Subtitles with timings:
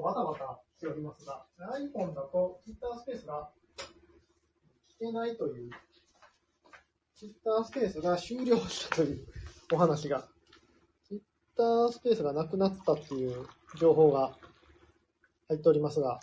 [0.00, 1.44] とバタバタしておりますが、
[1.78, 3.50] iPhone だと Twitter スペースが
[4.98, 5.70] 聞けないという、
[7.14, 9.26] Twitter スペースが終了したという
[9.72, 10.26] お話が、
[11.06, 13.46] Twitter スペースがなくなったっていう
[13.78, 14.32] 情報が
[15.48, 16.20] 入っておりますが、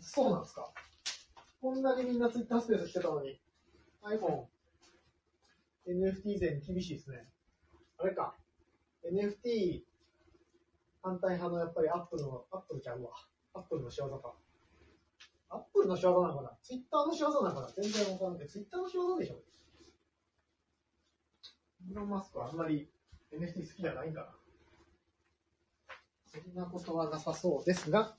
[0.00, 0.70] そうなんですか。
[1.60, 3.40] こんだけみんな Twitter スペースしてたのに、
[4.02, 4.44] iPhone、
[5.88, 7.28] NFT 税に厳しいですね。
[7.98, 8.34] あれか、
[9.04, 9.82] NFT
[11.02, 13.10] 反対派のやっぱりアップルの、アップルちゃうわ。
[13.54, 14.32] アップルの仕業か。
[15.50, 16.50] アップルの仕業なのかな。
[16.62, 17.68] ツイッターの仕業なのかな。
[17.76, 19.42] 全然わかんけど、ツイッターの仕業でしょ。
[21.88, 22.88] イーロン・マスクはあんまり
[23.32, 24.26] NFT 好きじゃないんかな。
[26.32, 28.14] そんなことはなさそうですが、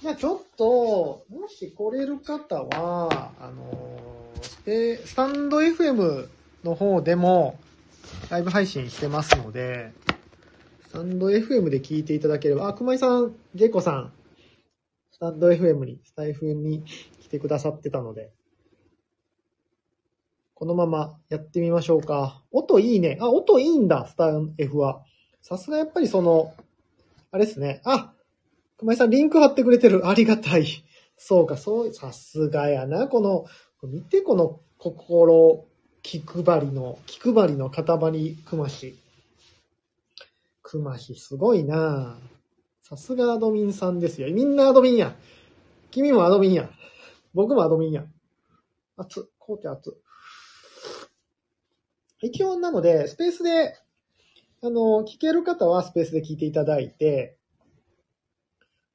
[0.00, 6.28] じゃあちょっと、もし来れる方は、あのスペ、スタンド FM
[6.64, 7.58] の方でも
[8.30, 9.92] ライブ配信してますので、
[10.88, 14.12] スタンド FM で聞いていただければ、あ、熊井さん、ジェイコさん、
[15.10, 16.82] スタンド FM に、スタイフに
[17.20, 18.30] 来てくださってたので、
[20.54, 22.42] このままやってみましょうか。
[22.52, 23.18] 音いいね。
[23.20, 25.02] あ、音いいんだ、スタン F は。
[25.42, 26.54] さすがやっぱりその、
[27.32, 27.82] あれですね。
[27.84, 28.14] あ、
[28.78, 30.08] 熊井さんリンク貼ってくれてる。
[30.08, 30.64] ありがたい。
[31.18, 33.08] そうか、そう、さすがやな。
[33.08, 33.44] この、
[33.82, 35.66] 見てこの心、
[36.00, 38.96] 気配りの、気配りの塊熊し。
[40.68, 42.18] くまし、すごいな
[42.82, 44.30] さすがアドミンさんですよ。
[44.30, 45.16] みんなアドミンや。
[45.90, 46.68] 君もアドミンや。
[47.32, 48.04] 僕もアドミンや。
[48.98, 49.96] 熱、紅茶熱。
[52.20, 53.76] 一応なので、スペースで、
[54.62, 57.38] あの、聞ける方はスペースで聞いていただいて、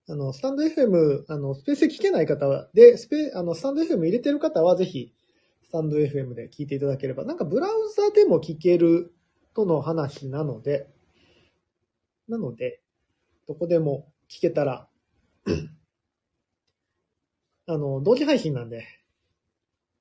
[0.07, 5.11] あの、スタンド FM、あの、スペースで聞けない方は、で、スペ、あの、スタンド FM 入れてる方は、ぜひ、
[5.63, 9.11] スタンド FM で聞いていただければ、なんかブラウザでも聞ける
[9.55, 10.92] との話なので、
[12.27, 12.81] なので、
[13.47, 14.87] どこでも聞けたら、
[17.67, 18.85] あの、同時配信なんで、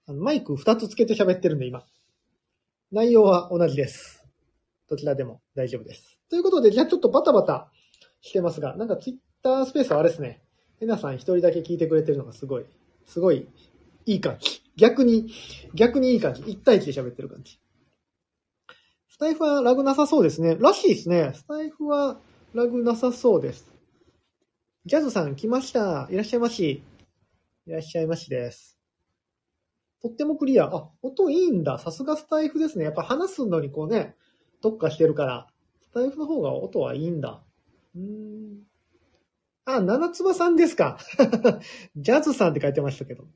[0.06, 1.84] あのマイク2つつけて喋ってるんで、今。
[2.90, 4.26] 内容は同じです。
[4.88, 6.18] どちらでも大丈夫です。
[6.28, 7.70] ということで、じゃあちょっとバタバタ
[8.20, 10.42] してますが、なんかツイッタースペースはあれですね。
[10.80, 12.66] えなさん一人だけ聞いてくれてるのがすごい、
[13.06, 13.48] すごい
[14.06, 14.62] いい感じ。
[14.76, 15.32] 逆に、
[15.74, 16.42] 逆にいい感じ。
[16.42, 17.58] 1対1で喋ってる感じ。
[19.22, 20.56] スタイフはラグなさそうですね。
[20.58, 21.30] らしいですね。
[21.32, 22.18] スタイフは
[22.54, 23.70] ラグなさそうです。
[24.84, 26.08] ジャズさん来ました。
[26.10, 26.82] いらっしゃいまし。
[27.68, 28.80] いらっしゃいましです。
[30.02, 30.64] とってもクリア。
[30.64, 31.78] あ、音いいんだ。
[31.78, 32.84] さすがスタイフですね。
[32.84, 34.16] やっぱ話すのにこうね、
[34.60, 35.46] 特化してるから、
[35.82, 37.44] スタイフの方が音はいいんだ。
[37.94, 38.62] うーん。
[39.66, 40.98] あ、七つばさんですか。
[41.94, 43.28] ジャズさんって書いてましたけど。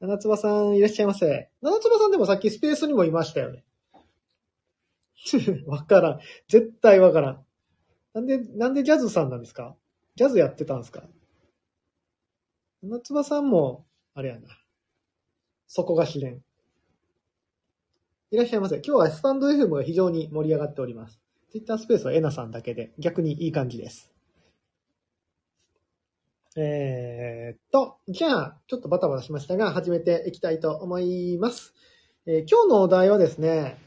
[0.00, 1.48] 七つばさんいらっしゃいませ。
[1.62, 3.62] 七つばさんでもさっきスペースにもいましたよね。
[5.66, 6.20] わからん。
[6.48, 7.46] 絶対わからん。
[8.14, 9.76] なんで、なんでジャズさんなんですか？
[10.16, 11.08] ジャズやってたんですか？
[12.82, 14.48] 夏場さんも、あれやな。
[15.66, 16.42] そこが試練。
[18.30, 18.76] いらっしゃいませ。
[18.76, 21.20] 今日はスタンド FM が非常に盛り上がっております。
[21.50, 24.12] Twitter スペースはエナさんだけで、逆にいい感じです。
[26.56, 31.74] えーっと、じゃあ、ちょっとバタバタしましたが、始めていきたいと思います。
[32.26, 33.78] えー今日のお題はですね、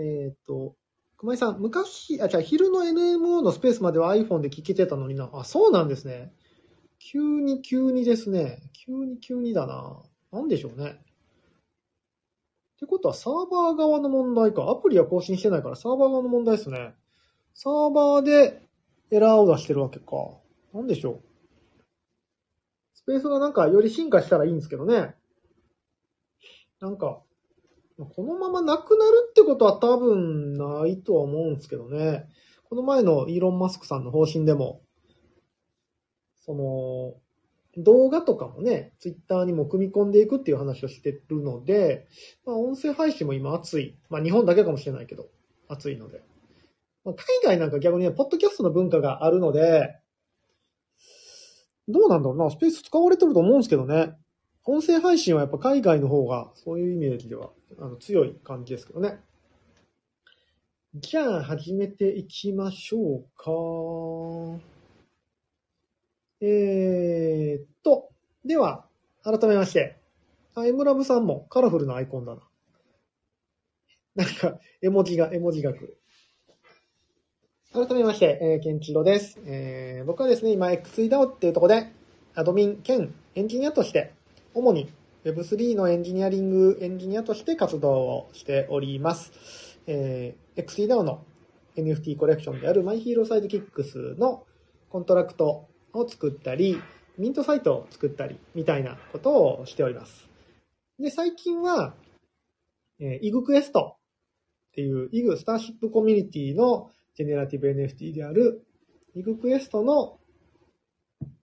[0.00, 0.76] えーっと、
[1.16, 5.28] 熊井さん、昔、あ、じゃあ昼の NMO のスペースまでは iPhone で聞けてたのにな。
[5.32, 6.32] あ、そうなんですね。
[7.00, 8.60] 急に急にですね。
[8.72, 10.00] 急に急にだな。
[10.30, 10.90] なんでしょうね。
[10.90, 10.94] っ
[12.78, 14.70] てことはサーバー側の問題か。
[14.70, 16.94] アプリは更新してないからサーバー側の問題ですね。
[17.54, 18.62] サーバーで
[19.10, 20.06] エラーを出してるわけか。
[20.72, 21.22] なんでしょう。
[22.94, 25.16] スペースがなんかより進化したらいいんですけどね。
[26.80, 27.22] なんか、
[28.04, 32.26] このままなくなるってことは多分ないとは思うんですけどね。
[32.64, 34.82] この前のイーロン・マスクさんの方針でも、
[36.44, 37.14] その、
[37.82, 42.06] 動画とかもね、ツイッターにも組み込んでいくっていう話をしてるので、
[42.44, 43.98] まあ、音声配信も今熱い。
[44.10, 45.28] まあ、日本だけかもしれないけど、
[45.68, 46.22] 熱いので。
[47.04, 49.96] まあ、海外なんか逆にね、ポッドキャストの文化があるので、
[51.88, 54.14] どうなんだろうな、スペース使われてると思うんですけどね。
[54.70, 57.48] 音声配信はやっぱ海外の方が、そういうイメージでは
[57.78, 59.18] あの強い感じですけどね。
[60.94, 64.60] じゃあ、始めていきましょうか。
[66.42, 68.10] えーっと、
[68.44, 68.84] では、
[69.24, 69.96] 改めまして。
[70.54, 72.42] あ、エムラブさんもカラフルなアイコンだな。
[74.16, 75.96] なんか、絵文字が、絵文字が来る。
[77.72, 79.40] 改めまして、えー、ケンチロです。
[79.46, 81.90] えー、僕はですね、今 XEDAO っていうとこで、
[82.34, 84.17] アドミン兼エンジニアとして、
[84.58, 84.92] 主に
[85.24, 89.78] Web3 のエンジニアリングエンジニアとして活動をしております。
[89.86, 91.24] えー、XDAO の
[91.76, 94.44] NFT コレクションである MyHeroSidekicks の
[94.88, 96.82] コントラクトを作ったり、
[97.18, 100.28] ミントサイトを作ったり、みたいなことをしております。
[100.98, 101.94] で、最近は、
[102.98, 103.96] えー、イグクエスト
[104.72, 108.66] っていう、イグスターシップコミュニティのジェネラティブ NFT である、
[109.14, 110.17] イグクエストの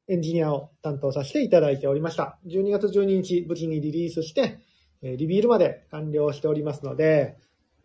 [0.08, 2.38] エンジニアを担当させていただいておりました。
[2.46, 4.60] 12月12日、無事にリリースして、
[5.02, 7.38] リビールまで完了しておりますので、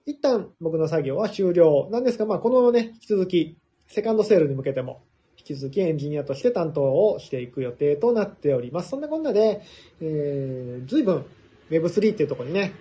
[0.06, 5.02] 一旦僕の作業は終了なんですが、まあ、このね、引き続き、セカンドセールに向けても、
[5.38, 8.90] 引き続きエンジニアとして担当をしていく予定となっております。
[8.90, 9.62] そんなこんなで、
[10.02, 11.24] えー、随分
[11.70, 12.72] Web3 っていうところにね、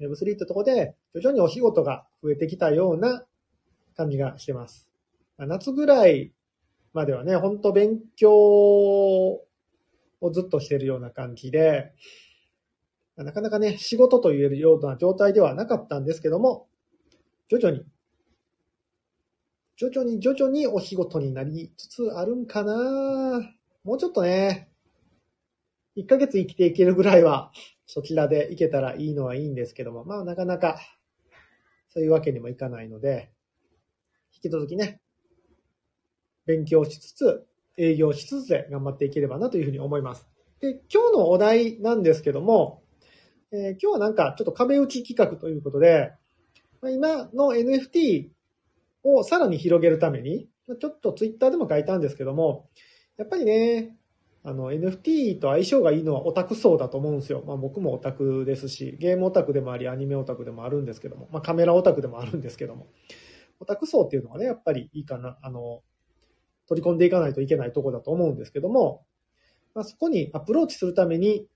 [0.00, 3.24] Web3 っていうところで徐々にお仕事が増えてきたような
[3.96, 4.88] 感じがしてます。
[5.38, 6.32] 夏ぐらい
[6.92, 9.46] まではね、ほんと勉強を
[10.32, 11.92] ずっとしてるような感じで、
[13.16, 16.68] なかなかね、仕事と言えるような状態ではなかったんですけども、
[17.48, 17.84] 徐々に、
[19.76, 23.40] 徐々に徐々にお仕事になりつつあるんかな。
[23.84, 24.70] もうちょっとね、
[25.96, 27.52] 1ヶ月生きていけるぐらいは、
[27.86, 30.80] そちらで行けたらいいのはいいんですけども、まあなかなか、
[31.90, 33.30] そういうわけにもいかないので、
[34.32, 35.01] 引き続きね、
[36.46, 37.46] 勉強しつつ、
[37.76, 40.26] 営業しつつで頑張っていければなというふうに思います。
[40.60, 42.82] で、今日のお題なんですけども、
[43.52, 46.12] えー、今日はなんかちょっと壁打ち企画ということで、
[46.82, 48.28] 今の NFT
[49.04, 50.48] をさらに広げるために、
[50.80, 52.68] ちょっとツイッターでも書いたんですけども、
[53.16, 53.96] やっぱりね、
[54.44, 57.44] あの NFT と相性がいいのはオタク層だと思うんですよ。
[57.46, 62.88] まあ僕もオタクですし、ゲームオタクでもあり、アニメオタクでもあるんですけども、まあカメラオタクでもあるんですけども、
[63.60, 65.82] オタク層っていうのはね、やっぱりいいかな、あの、
[66.72, 69.04] 取り込んでいかないといけないとこだと思うんですけども、
[69.74, 71.46] まあそこにアプローチするために、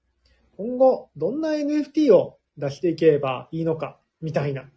[0.59, 4.69] 今後どんな NFT を出していけばいいのか、みたいな、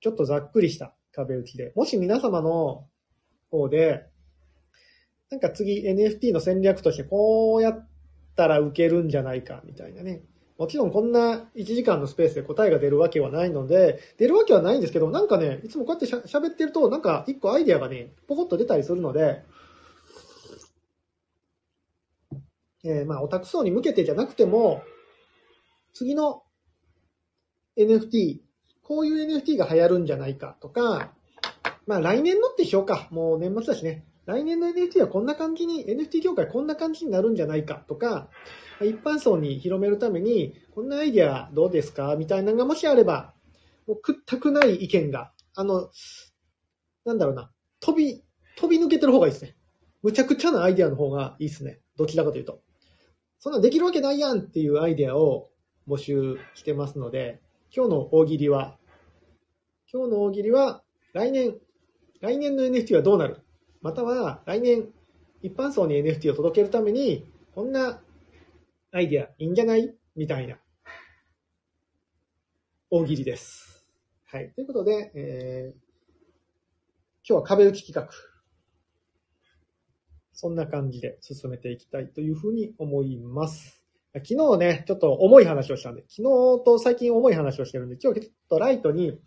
[0.00, 2.84] ちょっとざっくりした壁打ちで、もし皆様の
[3.50, 4.06] 方で、
[5.30, 7.88] なんか次 NFT の戦略としてこうやっ
[8.34, 10.22] たら受けるんじゃないか、みたいなね。
[10.58, 19.44] もちろんこんな1時間のスペースで答えが出るわけはないので、出るわけはないんですけど、なんかね、いつもこうやって喋ってると、なんか一個アイデアがね、ポコッと出たりするので、
[22.84, 24.82] えー、まあ、オタク層に向けてじゃなくても、
[25.92, 26.42] 次の
[27.76, 28.40] NFT、
[28.82, 31.12] こういう NFT が流行るんじゃないかとか、
[31.86, 33.06] まあ来年のってしようか。
[33.10, 34.04] もう年末だしね。
[34.26, 38.28] 来年の NFT はこんな感じに、NFT 業界こんな感じになるんじゃないかとか、
[38.80, 42.16] 一般層に広めるために、こんなアイディアどうですか？
[42.16, 43.34] みたいなのがもしあれば、
[43.86, 45.90] もうくったくない意見が、あの、
[47.04, 48.22] なんだろうな、飛び、
[48.56, 49.56] 飛び抜けてる方がいいですね。
[50.02, 51.80] むちゃくちゃなアイディアの方がいいですね。
[51.96, 52.60] どちらかというと。
[53.40, 55.50] そんなできるわけないやんっていうアイディアを
[55.88, 57.40] 募集してますので、
[57.74, 58.76] 今日の大喜利は、
[59.92, 60.82] 今日の大喜利は、
[61.12, 61.56] 来年、
[62.20, 63.38] 来年の NFT はどうなる？
[63.80, 64.88] または、来年、
[65.42, 67.24] 一般層に NFT を届けるために、
[67.54, 68.00] こんな
[68.90, 69.94] アイディアいいんじゃない？
[70.16, 70.56] みたいな、
[72.90, 73.86] 大喜利です。
[74.24, 74.50] はい。
[74.54, 75.78] ということで、えー、
[77.28, 78.10] 今日は壁打ち企画。
[80.32, 83.82] そんな感じで進めていきたいというふうに思います。
[84.14, 86.22] 昨日ね、ちょっと重い話をしたんで、昨日
[86.64, 89.20] と最近重い話をしてるんで、今日ちょっとライトに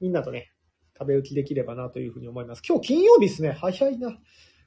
[0.00, 0.52] みんなとね、
[0.92, 2.62] 壁打ちできればなというふうに思います。
[2.68, 3.52] 今日金曜日ですね。
[3.52, 4.18] 早いな。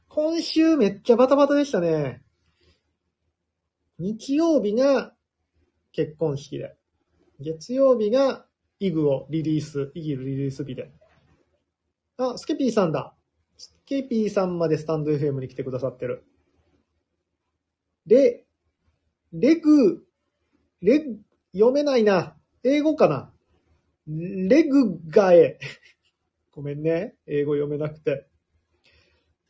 [0.08, 2.24] 今週めっちゃバタバタでしたね。
[4.02, 5.14] 日曜日が
[5.92, 6.76] 結婚式で、
[7.40, 8.46] 月曜日が
[8.80, 10.92] イグをリリース、イギルリリース日で。
[12.18, 13.14] あ、スケピーさんだ。
[13.58, 16.24] スケピーさんまでスタンド FM に来てくださってる。
[18.08, 18.44] レ、
[19.34, 20.04] レグ、
[20.82, 21.06] レ、
[21.54, 22.36] 読めないな。
[22.64, 23.32] 英語かな？
[24.08, 25.60] レグガエ。
[26.52, 27.16] ごめんね。
[27.28, 28.28] 英語読めなくて。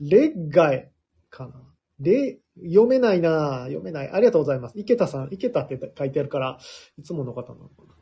[0.01, 0.91] レッガエ
[1.29, 1.74] かな。
[2.00, 4.10] レ、読めないな読めない。
[4.10, 4.74] ありがとうございます。
[4.77, 6.60] 池田さん、池田って書いてあるから、
[6.98, 7.96] いつもの方なのかな。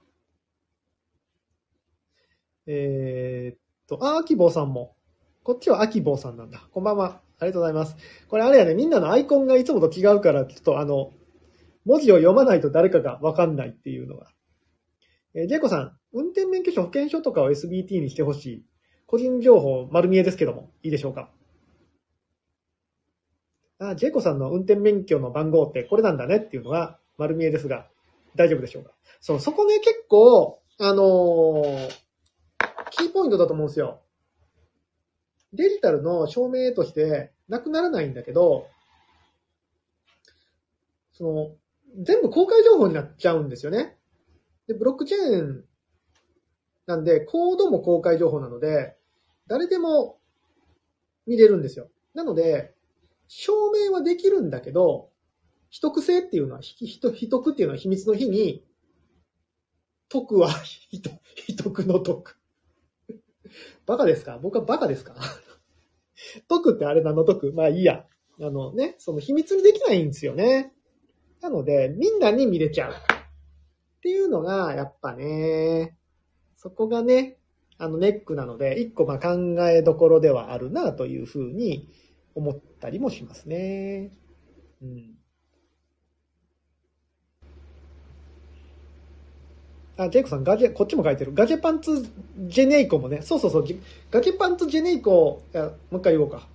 [2.68, 4.96] えー、っと、あ、アキボーさんも。
[5.44, 6.68] こっちはアキボーさんなんだ。
[6.72, 7.22] こんばんは。
[7.40, 7.96] ありがとうございます。
[8.28, 11.14] これあれやね、みんなのアイコンがいつもと違うから、ちょっとあの、
[11.86, 14.28] 文字を読まないと誰かがわかんないっていうのが。
[15.34, 18.66] えー、ジェイコさん、運転免許証、保険証とかを SBT にしてほしい。
[19.08, 21.32] 個人情報丸見えですけども、いいでしょうか？
[23.80, 27.88] あ、ジェイコさんの運転免許の番号ってこれなんだねっていうのは丸見えですが、
[28.36, 28.92] 大丈夫でしょうか？
[29.22, 31.90] そう、そこね、結構、あのー、
[32.92, 34.02] キーポイントだと思うんですよ。
[35.54, 38.68] デジタルの証明としてなくならないんだけど、
[41.14, 41.52] その、
[42.04, 43.98] 全部公開情報になっちゃうんですよね。
[44.68, 45.66] で、ブロックチェーン
[46.86, 48.96] なんで、コードも公開情報なので、
[49.48, 50.20] 誰でも
[51.26, 51.90] 見れるんですよ。
[52.14, 52.76] なので、
[53.30, 55.12] 証明はできるんだけど、
[55.70, 58.66] 秘匿性っていうのは、秘匿っていうのは秘密の日に、
[60.10, 60.50] 徳は
[60.90, 62.36] 秘匿秘匿の徳。
[63.86, 64.40] バカですか？
[64.40, 65.16] 僕はバカですか？
[66.48, 68.06] 徳ってあれ何の徳まあいいや。
[68.42, 70.74] あのね、その秘密にできないんですよね。
[71.42, 72.94] なので、みんなに見れちゃう。
[72.94, 72.96] っ
[74.02, 75.96] ていうのが、やっぱね、
[76.56, 77.38] そこがね、
[77.78, 79.36] あのネックなので、一個まあ考
[79.70, 81.90] えどころではあるなというふうに
[82.40, 84.12] 思ったりもしますね。
[84.82, 85.20] うん。
[89.98, 91.34] あ、ジェイコさん、ガジェ、こっちも書いてる。
[91.34, 92.10] ガジェパンツ
[92.48, 93.66] ジェネイコもね、そうそうそう、
[94.12, 96.48] ガジェパンツジェネイコ、もう一回言おうか。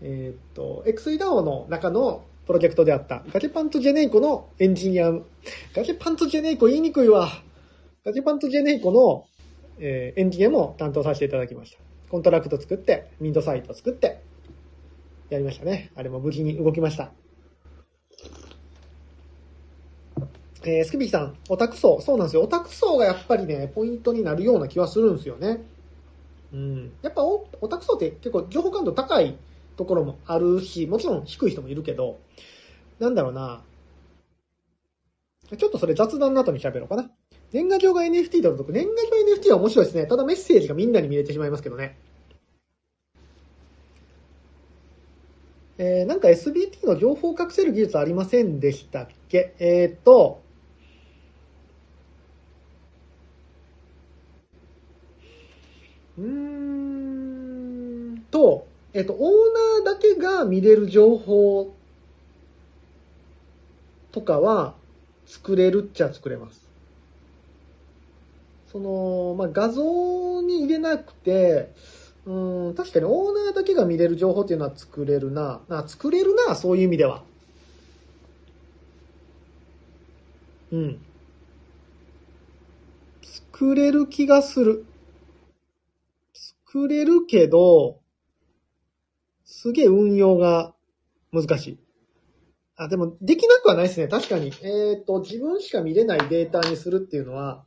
[0.00, 5.10] えーっと、XEDAO の中のプロジェクトであった、ガジェパンツジェネイコのエンジニア、
[5.74, 7.28] ガジェパンツジェネイコ言いにくいわ。
[8.04, 9.26] ガジェパンツジェネイコの、
[9.80, 11.78] えーエンジニアも担当させていただきました。
[12.10, 14.20] コントラクト作って、ミントサイト作って、
[15.30, 15.90] やりましたね。
[15.94, 17.12] あれも無事に動きました。
[20.66, 22.00] えースキビーさん、オタク層。
[22.00, 22.42] そうなんですよ。
[22.42, 25.62] オタク層がやっぱりね、ポイントになるような気はするんですよね。
[26.52, 26.92] うん。
[27.02, 29.36] やっぱオオタク層って結構情報感度高い
[29.76, 32.18] ところもあるし、もちろん低い人もいるけど、
[32.98, 33.62] なんだろうな。
[35.58, 37.10] ちょっとそれ雑談の後に喋ろうかな。
[37.52, 40.06] 年賀状が NFT だと、年賀状 NFT は面白いですね。
[40.06, 41.98] ただメッセージがみんなに見れてしまいますけどね。
[45.76, 49.54] えー、なんか SBT の情報を隠せる技術ありませんでしたっけ？
[49.58, 50.40] えーっと、
[56.16, 56.24] うー
[58.12, 59.30] んと、えっと、オー
[59.84, 61.74] ナーだけが見れる情報
[64.12, 64.76] とかは
[65.26, 66.68] 作れるっちゃ作れます。
[68.70, 71.72] その、まあ、画像に入れなくて、
[72.26, 75.62] うん、確かにオーナーだけが見れる情報っていうのは作れるな。
[75.68, 77.22] あ作れるな、そういう意味では。
[80.72, 81.00] うん。
[83.22, 84.86] 作れる気がする。
[86.32, 88.00] 作れるけど、
[89.44, 90.74] すげえ運用が
[91.32, 91.78] 難しい。
[92.76, 94.08] あ、でも、できなくはないですね。
[94.08, 94.52] 確かに。
[94.62, 97.64] えっ、と、自分しか見れないデータにするっていうのは、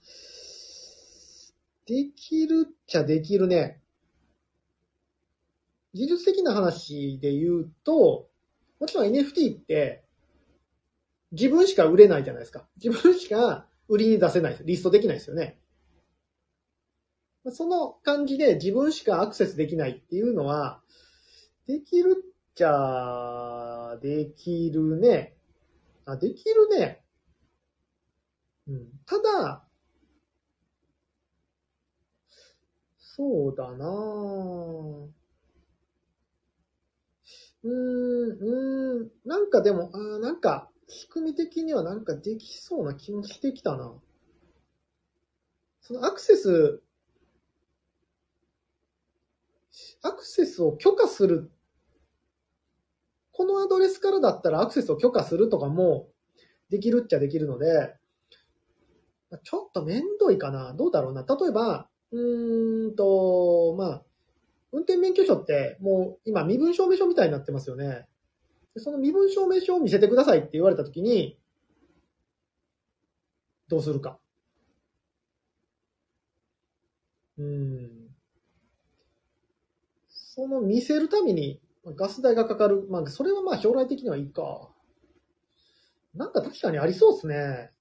[1.86, 3.82] できるっちゃできるね。
[5.98, 8.30] 技術的な話で言うと、
[8.80, 10.04] もちろん NFT って、
[11.32, 12.68] 自分しか売れないじゃないですか。
[12.82, 14.58] 自分しか売りに出せない。
[14.64, 15.60] リストできないですよね。
[17.50, 20.82] その感じで自分しかアクセスできないっていうのは、
[21.66, 25.36] できるっちゃ、できるね。
[26.06, 27.04] あ、できるね。
[28.68, 28.88] うん。
[29.06, 29.68] ただ、
[33.00, 35.17] そうだなぁ。
[37.68, 43.94] うーん、うん、なんかでも、あなんか、仕組み的にはなんかできそうな気もしてきたな。
[45.82, 46.82] そのアクセス、
[50.02, 51.52] アクセスを許可する。
[53.32, 56.08] このアドレスからだったらアクセスを許可するとかも
[56.70, 57.96] できるっちゃできるので、
[59.44, 60.74] ちょっとめんどいかな。
[60.74, 61.24] どうだろうな。
[61.24, 64.04] 例えば、うーんと、まあ、
[64.72, 68.06] 運転免許証ってもう今身分証明書みたいになってますよね。
[68.76, 71.40] でその身分証明書を見せてくださいって言われたときに、
[73.70, 74.20] どうするか。
[77.38, 78.08] うん。
[80.10, 81.60] その見せるために
[81.96, 82.86] ガス代がかかる。
[82.90, 84.70] まあ、それはまあ将来的にはいいか。
[86.14, 87.72] なんか確かにありそうですね。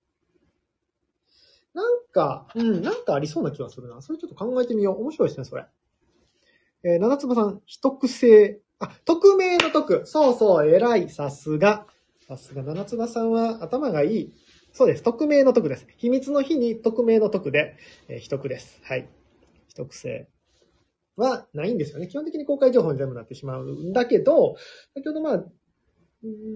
[1.75, 4.01] なんか、うん、なんかありそうな気がするな。
[4.01, 5.01] それちょっと考えてみよう。
[5.03, 5.67] 面白いですね、それ。
[6.87, 8.61] えー、七つ葉さん、秘匿性。
[8.79, 10.07] あ、匿名の匿。
[10.07, 11.11] そうそう、偉い。
[11.11, 11.85] さすが。
[12.29, 14.33] さすが、七つ葉さんは頭がいい。
[14.73, 15.03] そうです。
[15.03, 15.89] 匿名の匿です。
[15.97, 17.77] 秘密の日に匿名の匿で、
[18.07, 18.81] えー、秘匿です。
[18.85, 19.09] はい。
[19.67, 20.29] 秘匿性
[21.17, 22.07] はないんですよね。
[22.07, 24.55] 基本的に公開情報に全部なってしまうんだけど、
[24.95, 25.45] 先ほどまあ、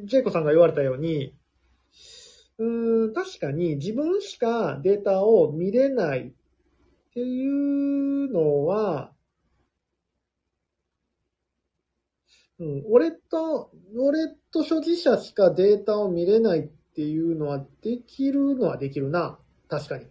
[0.05, 1.35] ジェイコさんが言われたように、
[2.59, 6.33] うーん、確かに自分しかデータを見れないっ
[7.15, 9.13] ていうのは、
[12.61, 16.63] うん、俺と、俺と所持者しかデータを見れないっ
[16.95, 19.39] ていうのはできるのはできるな。
[19.69, 20.07] 確かに。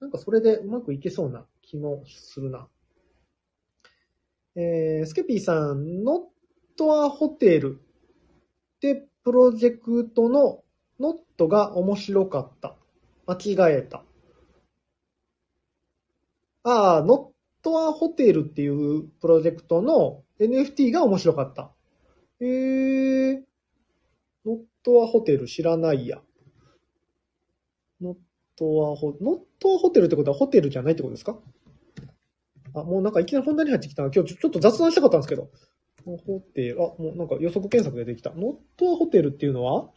[0.00, 2.68] なんかそれでうまくいけそうな気もするな。
[4.54, 7.80] えー、スケピーさん、ノットアホテル
[8.76, 10.62] ってプロジェクトの
[11.00, 12.76] ノットが面白かった。
[13.26, 14.04] 間違えた。
[16.62, 17.32] ああ、ノ
[17.68, 21.70] ットアホテルっていうプロジェクトの NFT が面白かった。
[22.40, 23.40] えー、
[24.46, 26.20] ノットアホテル知らないや。
[28.00, 28.16] ノッ
[28.56, 31.38] トアホ、ノットアホテルってことはホテルじゃないってことですか？
[32.74, 34.10] あ、もうなんかいきなり本題に入ってきたな。
[34.14, 35.50] 今日ちょっと雑談したかったんですけど。
[36.04, 38.30] ホテル、あ、もうなんか予測検索でできた。
[38.30, 39.90] ノットアホテルっていうのは、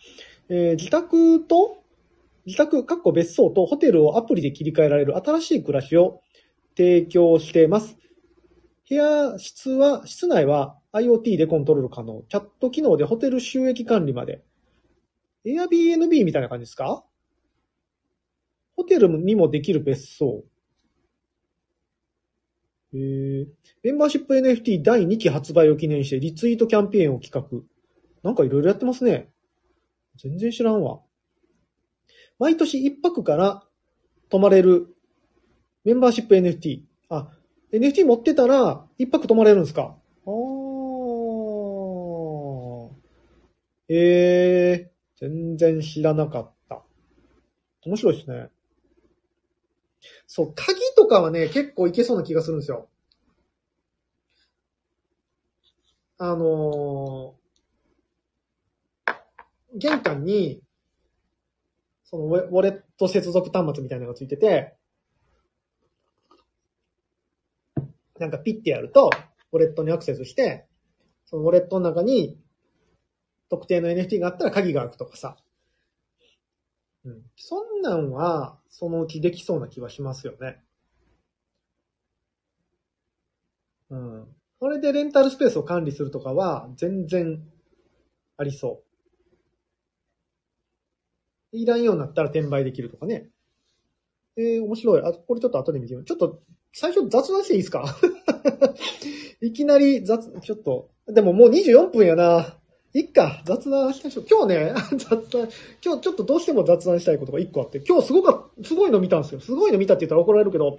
[0.49, 1.83] えー自宅と、
[2.45, 6.21] 自宅、かっこ別荘とホテルをアプリで切り替えられる新しい暮らしを
[6.75, 7.97] 提供しています。
[8.89, 12.23] 部屋、室は、室内は IoT でコントロール可能。
[12.29, 14.43] チャット機能でホテル収益管理まで。
[15.45, 17.03] Airbnb みたいな感じですか？
[18.75, 20.43] ホテルにもできる別荘。
[22.93, 23.47] えー、
[23.83, 27.63] メンバーシップ NFT 第2期発売を記念してリツイートキャンペーンを企画。
[28.23, 29.31] なんかいろいろやってますね。
[30.17, 31.01] 全然知らんわ。
[32.37, 33.63] 毎年1泊から
[34.29, 34.93] 泊まれる
[35.83, 36.81] メンバーシップ NFT。
[37.09, 37.29] あ、
[37.73, 39.95] NFT 持ってたら1泊泊まれるんですか？
[40.25, 40.31] あー。
[43.93, 46.83] えー、全然知らなかった。
[47.85, 48.49] 面白いですね。
[50.27, 52.87] そう、鍵とかはね、結構いけそうな気がするんですよ。
[56.17, 57.41] あのー
[59.73, 60.61] 玄関に、
[62.03, 64.75] そのウォレット接続端末みたいなのがついてて、
[68.21, 69.09] なんかピッてやると、
[69.51, 70.67] ウォレットにアクセスして、
[71.25, 72.39] そのウォレットの中に
[73.49, 75.37] 特定の NFT があったら鍵が開くとかさ。
[77.03, 77.23] うん。
[77.35, 80.63] そんなんは、そのうちできそうな気はしますよね。
[83.89, 84.27] うん。
[84.59, 87.43] それでレンタルスペースを管理するとかは、全然
[88.37, 88.83] ありそ
[91.51, 91.57] う。
[91.57, 93.29] いらんようになったら転売できるとかね。
[94.37, 95.01] えー、面白い。
[95.01, 96.05] あ、これちょっと後で見てみよう。
[96.05, 96.39] ちょっと、
[96.73, 97.97] 最初雑談していいですか？
[99.41, 102.57] いきなり雑、ちょっと、でももう24分やな。
[102.93, 104.25] いっか、雑談しましょう。
[104.29, 105.49] 今日ね、 雑談、
[105.83, 109.39] 今日ちょっとどうしても雑談したいことが1個あって、今日すごか、すごいの見たんですよ。
[109.39, 110.77] すごいの見たって言ったら怒られるけど、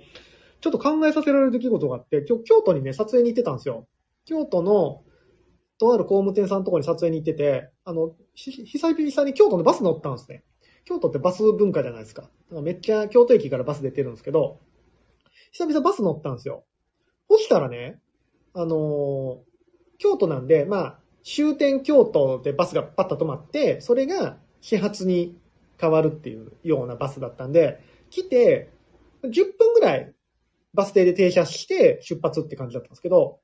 [0.60, 3.86] ちょっと考えさせられる出来事があって、今日京都にね、撮影に行ってたんですよ。
[4.26, 5.02] 京都の、
[5.78, 10.44] とある工務店さんのところに撮影に行ってて、あの、久々に京都のバス乗ったんですね。
[10.84, 12.22] 京都ってバス文化じゃないですか。
[12.22, 14.58] だからめっちゃ京都駅からバス出てるんですけど、
[15.52, 16.64] 久々バス乗ったんですよ。
[17.30, 18.00] そしたらね、
[18.54, 19.52] あのー
[20.02, 25.38] 京都なんで、まあ、終点京都でバスがパッと止まって、それが始発に
[25.78, 27.78] 変わるっていうようなバスだったんで、
[28.10, 28.72] 来て、
[29.22, 30.12] 10分ぐらい
[30.74, 33.38] バス停で停車して出発って感じだったんですけど、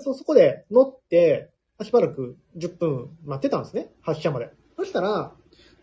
[0.00, 1.50] そ、そこで乗って、
[1.82, 3.88] しばらく10分待ってたんですね。
[4.02, 4.50] 発車まで。
[4.76, 5.32] そしたら、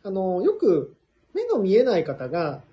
[0.03, 0.95] あの、よく
[1.33, 2.63] 目の見えない方が、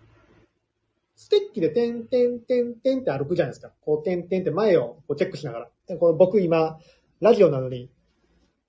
[1.16, 3.72] ステッキで点々点々って歩くじゃないですか。
[3.80, 5.96] こう点々って前をこうチェックしながら。
[5.98, 6.78] こう僕今、
[7.20, 7.90] ラジオなのに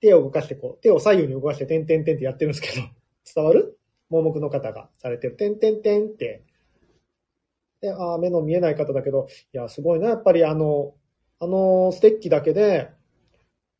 [0.00, 2.86] 手を動かしてこう、手を左右に動かして点々点ってやってるんですけど、
[3.34, 5.36] 伝わる盲目の方がされてる。
[5.36, 6.42] 点々点って。
[7.82, 10.08] で、ああ、目の見えない方だけど、いや、すごいな。
[10.08, 10.94] やっぱりあの、
[11.40, 12.90] あのステッキだけで、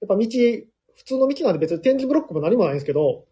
[0.00, 0.26] やっぱ道、
[0.94, 3.24] 普通の道なんで別に点字ブロックも何もないんですけど、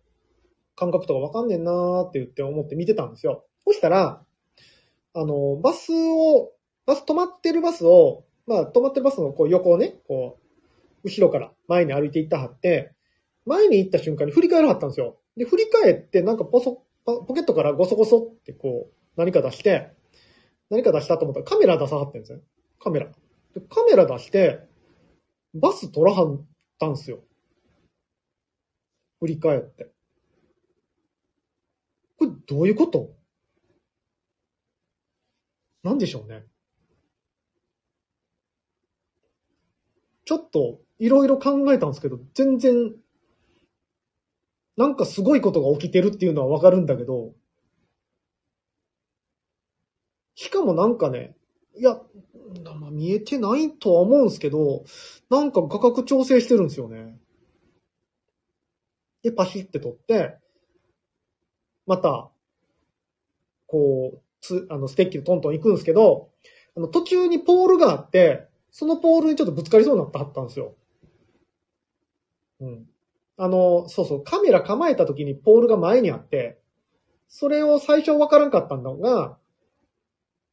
[0.77, 3.45] 感覚とかわかんねんなーって言って思って見てたんですよ。
[3.67, 4.23] そしたら、
[5.19, 6.53] あの、バスを、
[6.85, 10.39] バス止まってるバスを、まあ止まってるバスのこう横をね、こ
[11.03, 12.93] う、後ろから前に歩いていったはって、
[13.47, 15.17] 前に行った瞬間に振り返らはったんですよ。
[15.39, 19.91] で、振り返ってなんかポソ、ポケットからゴソゴソってこう、何か出して、
[20.69, 22.41] 何か出したと思ったらカメラ出さはってんですよ。
[22.79, 23.07] カメラ。
[23.07, 23.13] で
[23.71, 24.61] カメラ出して、
[25.55, 26.45] バス撮らはっ
[26.79, 27.21] たんですよ。
[29.21, 29.91] 振り返って。
[32.19, 33.16] これどういうこと？
[35.87, 36.45] なんでしょうね。
[40.25, 42.93] ちょっと、いろいろ考えたんですけど、全然、
[44.77, 47.35] なんかすごいことが起きてるっていうのはわかるんだけど、
[50.35, 51.37] しかもなんかね、
[51.77, 51.95] いや、
[52.81, 54.85] まあ、見えてないとは思うんですけど、
[55.31, 57.17] なんか画角調整してるんですよね。
[59.23, 60.37] で、パシって撮って、
[61.87, 62.29] また、
[63.69, 66.31] こう、つ、あの、ステッキでトントン行くんですけど、
[66.77, 70.75] あの、途中にポールがあって、そのポールにちょっとぶつかりそうになったはったんですよ。
[72.61, 72.87] うん。
[73.37, 76.59] あの、そうそう、カメラ構えた時にポールが前にあって、
[77.29, 79.39] それを最初わからんかったのが、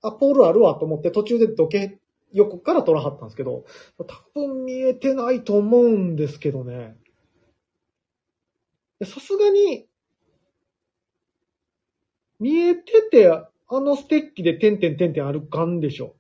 [0.01, 1.99] あ、ポールあるわと思って途中で時計
[2.33, 3.65] 横から撮らはったんですけど、
[3.97, 6.97] 多分見えてないと思うんですけどね。
[9.05, 9.87] さすがに、
[12.39, 13.31] 見えてて、
[13.75, 16.15] あのステッキで点々点々歩かんでしょ。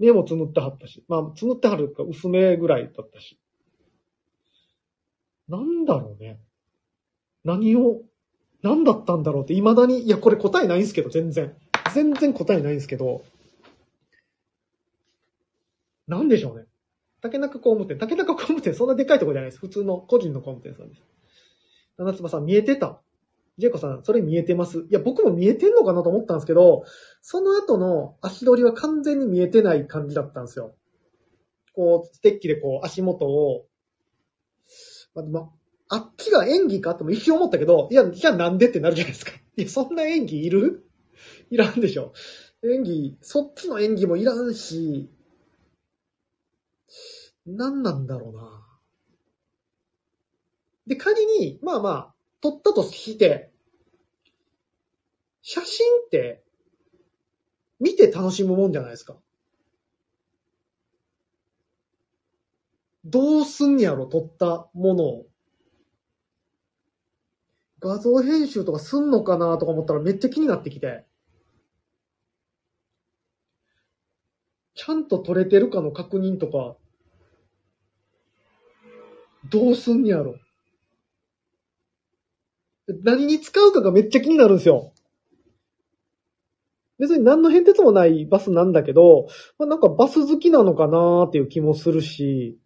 [0.00, 1.04] 目もつむってはったし。
[1.08, 3.38] まあ、つむってはるか薄めぐらいだったし。
[5.48, 6.40] なんだろうね。
[7.44, 8.02] 何を、
[8.62, 11.56] 何だったんだろうって未だに、いや、これ答えないんすけど、全然。
[11.94, 13.22] 全然答えないんですけど。
[16.08, 16.66] なんでしょうね。
[17.20, 17.96] 竹中工務店。
[17.98, 19.60] 竹中工務店、そんなでかいとこじゃないです。
[19.60, 21.02] 普通の個人の工務店さんです。
[21.96, 23.00] 七つ葉さん、見えてた。
[23.58, 24.78] ジェイコさん、それ見えてます？
[24.78, 26.84] いや、僕も見えてんのかなと思ったんですけど、
[27.20, 30.76] その後の足取りは完全に見えてない感じだったんですよ。
[31.74, 33.66] こう、ステッキでこう、足元を、
[35.14, 35.50] まま
[35.88, 39.32] あっちが演技かっても一瞬思ったけど、いや、じゃあなんでってなるじゃないですか。
[39.56, 40.84] いや、そんな演技いる？
[41.50, 42.12] いらんでしょ。
[42.62, 45.10] 演技、そっちの演技もいらんし、
[47.46, 48.64] 何なんだろうな。
[50.86, 53.50] で、仮に、まあまあ、撮ったとして、
[55.42, 56.44] 写真って、
[57.80, 59.16] 見て楽しむもんじゃないですか。
[63.04, 65.26] どうすんやろ、撮ったものを。
[67.80, 71.04] 画像編集とかすんのかなとか思ったらめっちゃ気になってきて。
[74.74, 76.76] ちゃんと撮れてるかの確認とか、
[79.50, 80.36] どうすんやろ。
[83.04, 84.92] 何に使うかがめっちゃ気になるんですよ。
[86.98, 92.58] 別に何の変哲もないバスなんだけど、まあ、なんかバス好きなのかなーっていう気もするし、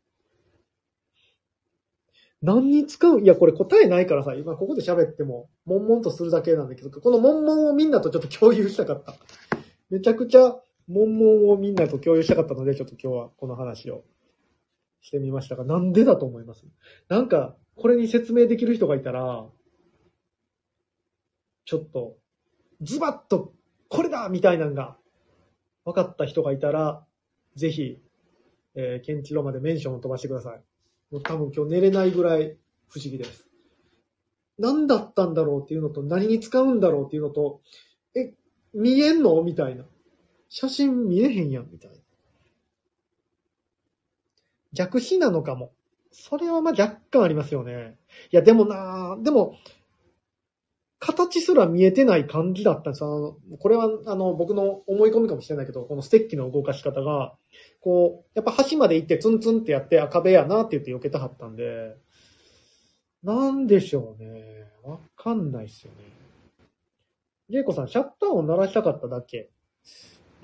[2.40, 9.14] 何に使ういや、これ答えないからさ、今ここで喋っても、悶々とするだけなんだけど、この悶々をみんなとちょっと共有したかった。
[9.90, 10.56] めちゃくちゃ
[10.88, 14.02] 悶々をみんなと共有したかったので、ちょっと今日はこの話を
[15.02, 16.64] してみましたが、なんでだと思います？
[17.08, 19.46] なんか、これに説明できる人がいたら、
[21.64, 22.16] ちょっと、
[22.80, 23.52] ズバッと、
[23.88, 24.96] これだみたいなのが、
[25.84, 27.04] 分かった人がいたら、
[27.56, 28.00] ぜひ、
[28.74, 30.62] えー、ケンチロまでメンションを飛ばしてください。
[31.10, 32.56] もう多分今日寝れないぐらい
[32.88, 33.46] 不思議です。
[34.58, 37.60] 何だったんだろうっていうのと、何に使うんだろうっていうのと、
[38.14, 38.32] え、
[38.72, 39.42] 見えんの？
[39.42, 39.84] みたいな。
[40.48, 41.96] 写真見えへんやん、みたいな。
[44.72, 45.72] 逆比なのかも。
[46.10, 47.96] それはまあ若干ありますよね。
[48.30, 49.56] いや、でもなでも、
[51.04, 53.36] 形すら見えてない感じだったんですよ。
[53.58, 57.34] これは、あの、僕の思い込みかもしれないけど、このステッキの動かし方が、
[57.80, 61.96] こう、やっぱ端まで行ってツンツンってやって、あ、壁やなって言って避けたはったんで、
[63.24, 64.70] なんでしょうね。
[64.84, 65.98] わかんないっすよね。
[67.50, 69.50] ジェイコさん、シャッターを鳴らしたかっただけ。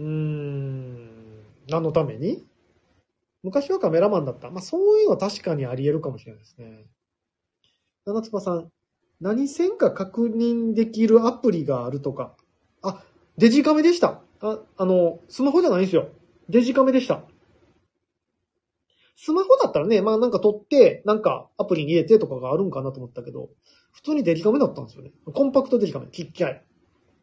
[0.01, 2.45] うーん、何のために？
[3.45, 4.51] 昔はカメラマンだった。
[4.51, 6.85] まあ、そういうのは確かにあり得るかもしれないですね。
[8.05, 8.73] 七つばさん、
[9.21, 12.35] 何線か確認できるアプリがあるとか。
[12.83, 13.03] あ、
[13.37, 14.21] デジカメでした。
[14.41, 16.09] あ、あの、スマホじゃないんですよ。
[16.49, 17.23] デジカメでした。
[19.17, 23.51] スマホだったらね、まあなんか撮って、なんかアプリに入れてとかがあるんかなと思ったけど、
[23.93, 25.11] 普通にデジカメだったんですよね。
[25.35, 26.63] コンパクトデジカメ、ちっちゃい。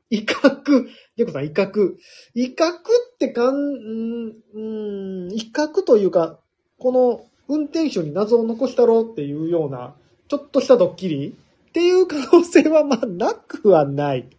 [0.09, 1.95] 威嚇、ジェコさん、威嚇。
[2.33, 6.39] 威嚇ってかん、うん、威嚇というか、
[6.77, 9.95] この運転手に謎を残したろうっていうような、
[10.27, 11.37] ちょっとしたドッキリ
[11.75, 14.29] っていう可能性はまあなくはない。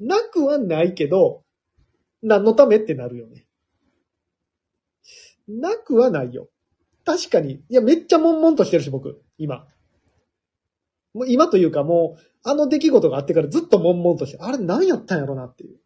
[0.00, 1.44] なくはないけど、
[2.24, 3.46] 何のためってなるよね。
[5.46, 6.48] なくはないよ。
[7.04, 7.62] 確かに。
[7.68, 9.22] いや、めっちゃ悶々としてるし、僕。
[9.38, 9.68] 今。
[11.14, 15.76] もう今というかもう、あの出来事があってからずっと悶々として、あれ何やったんやろなっていう。
[15.76, 15.78] い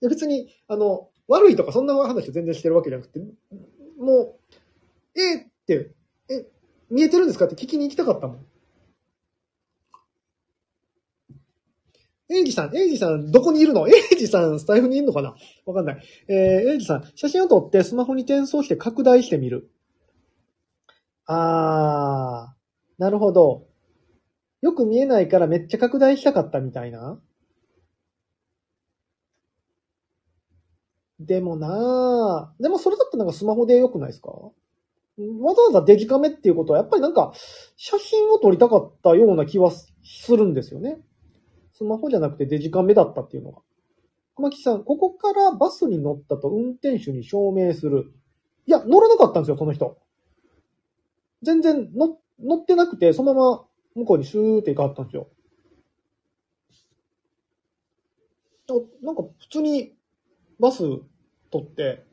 [0.00, 3.20] や別に、あの、悪いとかそんな話全然してるわけじゃなくて、
[3.98, 4.38] も
[5.14, 5.94] う、えー、って、
[6.30, 6.46] え、
[6.88, 8.46] 見えてるんですかって聞きに行きたかったもん。
[12.30, 13.88] エイジさん、エイジさん、どこにいるの？
[13.88, 15.34] エイジさん、スタイフにいるのかな？
[15.66, 16.02] わかんない。
[16.28, 16.36] えー、
[16.72, 19.70] エイジさん、写真を撮ってスマホに転送して拡大してみる。
[21.26, 23.66] あー、なるほど。
[24.62, 27.18] よく見えないからめっちゃ拡大したかったみたいな？
[31.20, 32.62] でもなぁ。
[32.62, 34.30] でもそれだってなんかスマホで良くないですか？
[34.30, 34.52] わ
[35.54, 37.32] ざわざデジカメっていうことはやっぱりなんか
[37.76, 39.86] 写真を撮りたかったような気はす
[40.30, 40.98] るんですよね。
[41.82, 43.58] スマホじゃなくてデジカメだったっていうのが。
[44.36, 48.12] 熊木さん、ここからバスに乗ったと運転手に証明する。
[48.66, 49.98] いや、乗らなかったんですよ、その人。
[51.42, 53.64] 全然乗乗ってなくて、そのまま
[53.96, 55.28] 向こうにスーって行かはったんですよ。
[59.02, 59.92] なんか普通に
[60.58, 60.78] バス
[61.50, 62.04] 取って、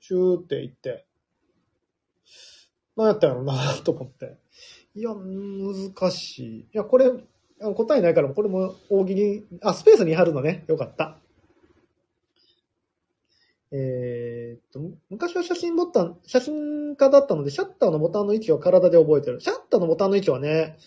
[0.00, 1.04] シューって行って、
[2.96, 3.54] 何やったんやろうな
[3.84, 4.38] と思って。
[4.94, 6.60] いや、難しい。
[6.60, 7.12] いや、これ、
[7.60, 10.64] 答えないから、これも大喜利、あ、スペースに貼るのね。
[10.68, 11.18] よかった。
[13.72, 19.40] えーっと、昔は写真ボタン、写真家だったので、シャッターのボタンの位置を体で覚えてる。
[19.40, 20.78] シャッターのボタンの位置はね、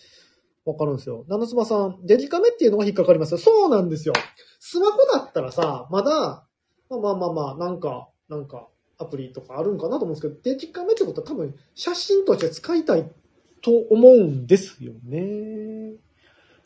[0.64, 1.24] わかるんですよ。
[1.28, 3.38] 七つ葉さん、デジカメっていうのが引っかかりますよ。
[3.38, 4.14] そうなんですよ。
[4.60, 6.46] スマホだったらさ、まだ、
[6.88, 13.10] まあまあまあまあ、なんか、なんか、アプリとかあるんかなと思うんですけど、デジカメってことは多分、写真として使いたい
[13.62, 15.94] と思うんですよね。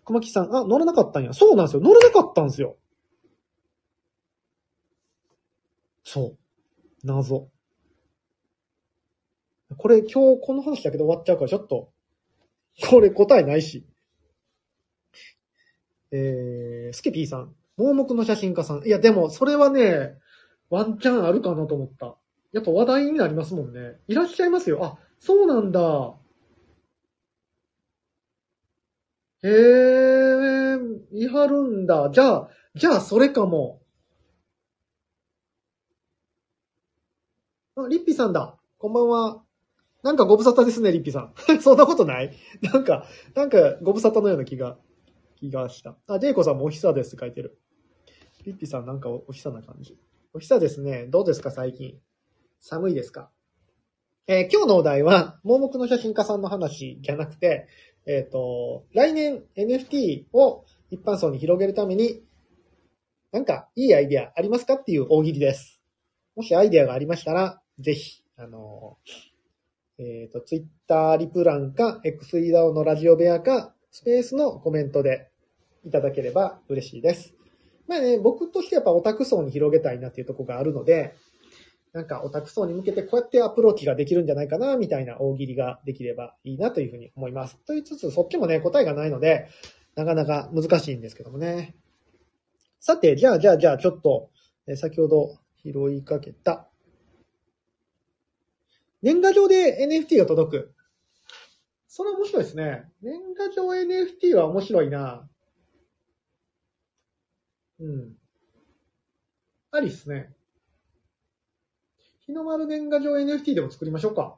[0.04, 1.32] 小牧さん、あ、乗れなかったんや。
[1.32, 1.80] そうなんですよ。
[1.80, 2.76] 乗れなかったんですよ。
[6.04, 6.38] そう。
[7.02, 7.48] 謎。
[9.76, 11.90] これ今日この話だけで終わっちゃうからちょっと、
[12.88, 13.86] これ答えないし。
[16.12, 17.54] えー、スケピーさん。
[17.76, 18.86] 盲目の写真家さん。
[18.86, 20.16] いや、でも、それはね、
[20.70, 22.14] ワンチャンあるかなと思った。
[22.52, 23.98] やっぱ話題になりますもんね。
[24.06, 24.84] いらっしゃいますよ。
[24.84, 26.14] あ、そうなんだ。
[29.46, 30.78] へえ、
[31.12, 32.08] いはるんだ。
[32.10, 33.82] じゃあ、じゃあそれかも。
[37.76, 38.56] あ、リッピさんだ。
[38.78, 39.42] こんばんは。
[40.02, 41.34] なんかご無沙汰ですね、リッピさん。
[41.60, 44.78] そんなことないなんか、なんかご無沙汰のような気が、
[45.36, 45.98] 気がした。
[46.06, 47.58] あ、ジェイコさんもおひさですって書いてる。
[48.46, 49.98] リッピさんなんかおおひさな感じ。
[50.32, 51.06] おひさですね。
[51.08, 52.00] どうですか、最近。
[52.60, 53.30] 寒いですか？
[54.26, 57.68] えー今日のお題は、盲目の写真家さんの話じゃなくて、
[58.06, 62.22] えっ、と、来年 NFT を一般層に広げるために、
[63.32, 65.80] なんかいいアイデアありますかっていう大喜利です。
[66.36, 68.98] もしアイデアがありましたら、ぜひ、あの
[69.98, 75.30] えっ、と、ツイッターリプ欄か、X イダオのラジオ部屋か、スペースのコメントで
[75.84, 77.34] いただければ嬉しいです。
[77.86, 81.14] まあね、僕としてやっぱオタク層に広げたいなっていうとこがあるので、
[81.94, 87.56] なんかオタク層に向けてこうやってアプローチができるんじゃないかな、みたいな大喜利ができればいいなというふうに思います。
[87.64, 89.48] と言いつつ、そっちもね、答えがないので、
[89.94, 91.76] なかなか難しいんですけどもね。
[92.80, 94.30] さて、じゃあ、じゃあ、じゃあ、ちょっと、
[94.66, 96.68] え先ほど拾いかけた、
[99.00, 100.74] 年賀状で NFT が届く。
[101.86, 102.90] それ面白いですね。
[103.02, 105.28] 年賀状 NFT は面白いな。
[107.78, 108.16] うん。
[109.70, 110.34] ありっすね。
[112.26, 114.36] 日の丸年賀状 NFT でも作りましょうか。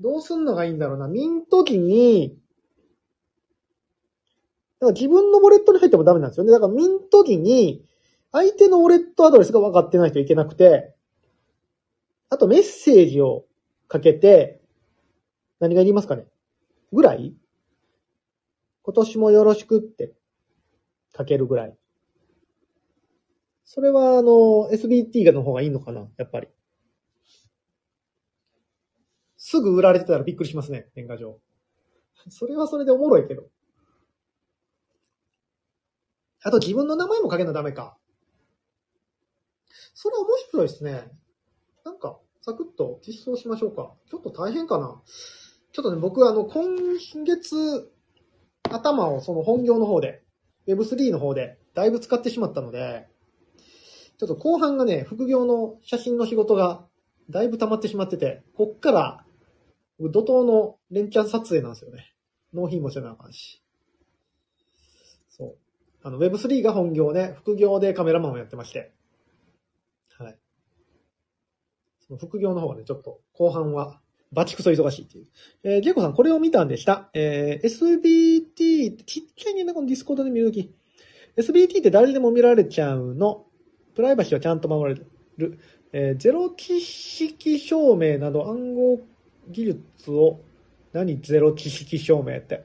[0.00, 1.08] どうすんのがいいんだろうな。
[1.08, 2.38] ミント機に、
[4.80, 6.52] だから自分のウォレットに入ってもダメなんですよね。
[6.52, 7.84] だからミント機に、
[8.32, 10.94] 相手のウォレットアドレスが分かってないといけなくて、
[12.28, 13.44] あとメッセージを
[13.88, 14.60] かけて、
[15.58, 16.24] 何が言いますかね
[16.92, 17.34] ぐらい
[18.82, 20.14] 今年もよろしくって
[21.12, 21.79] かけるぐらい。
[23.72, 26.48] それは、あの、SBT がの方がいいのかなやっぱり。
[29.36, 31.38] すぐ売られてたらびっくりしますね、年賀状。
[32.30, 33.44] それはそれでおもろいけど。
[36.42, 37.96] あと自分の名前も書けなダメか。
[39.94, 41.08] それは面白いですね。
[41.84, 43.94] なんか、サクッと実装しましょうか。
[44.10, 45.00] ちょっと大変かな。
[45.70, 46.76] ちょっとね、僕、あの、今
[47.24, 47.88] 月、
[48.68, 50.24] 頭をその本業の方で、
[50.66, 53.06] Web3 の方で、だいぶ使ってしまったので、
[54.20, 56.84] ちょっと後半がね、副業の写真の仕事が、
[57.30, 59.24] だいぶ溜まってしまってて、こっから、
[59.98, 62.12] 怒涛の連チャン撮影なんですよね。
[62.52, 63.62] 納品もせなあかんし。
[65.30, 65.56] そう。
[66.02, 68.92] あの、Web3 が本業で、副業でカメラマンをやってまして。
[70.18, 70.38] はい。
[72.06, 74.02] その副業の方はね、ちょっと、後半は、
[74.32, 75.28] バチクソ忙しいっていう。
[75.62, 77.08] えージェイコさん、これを見たんでした。
[77.14, 80.74] えー SBT、ちっちゃいね、このディスコードで見るとき。
[81.38, 83.46] SBT って誰でも見られちゃうの。
[84.00, 84.98] プライバシーはちゃんと守れ
[85.36, 85.58] る。
[85.92, 89.00] えーゼロ知識証明など暗号
[89.50, 90.40] 技術を、
[90.94, 91.20] 何？
[91.20, 92.64] ゼロ知識証明って。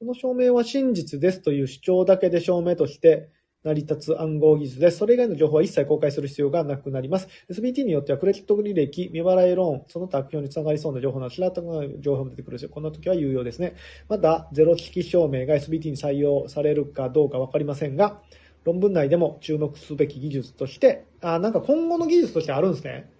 [0.00, 3.28] この証明は真実ですという主張だけで証明として
[3.62, 4.98] 成り立つ暗号技術です。
[4.98, 7.28] それ以外の情報は一切公開する必要がなくなります。
[7.50, 12.70] SBT によってはクレジット履歴、未払いローン、その他悪用につながりそうな情報など、知らない情報も出てくるんですよ。
[12.70, 13.74] こんな時は有用ですね。
[14.08, 18.22] まだゼロ知識証明が SBT に採用されるかどうかわかりませんが、
[18.64, 23.10] 論文内でも注目すべき技術として、あ、なんか今後の技術としてあるんですね。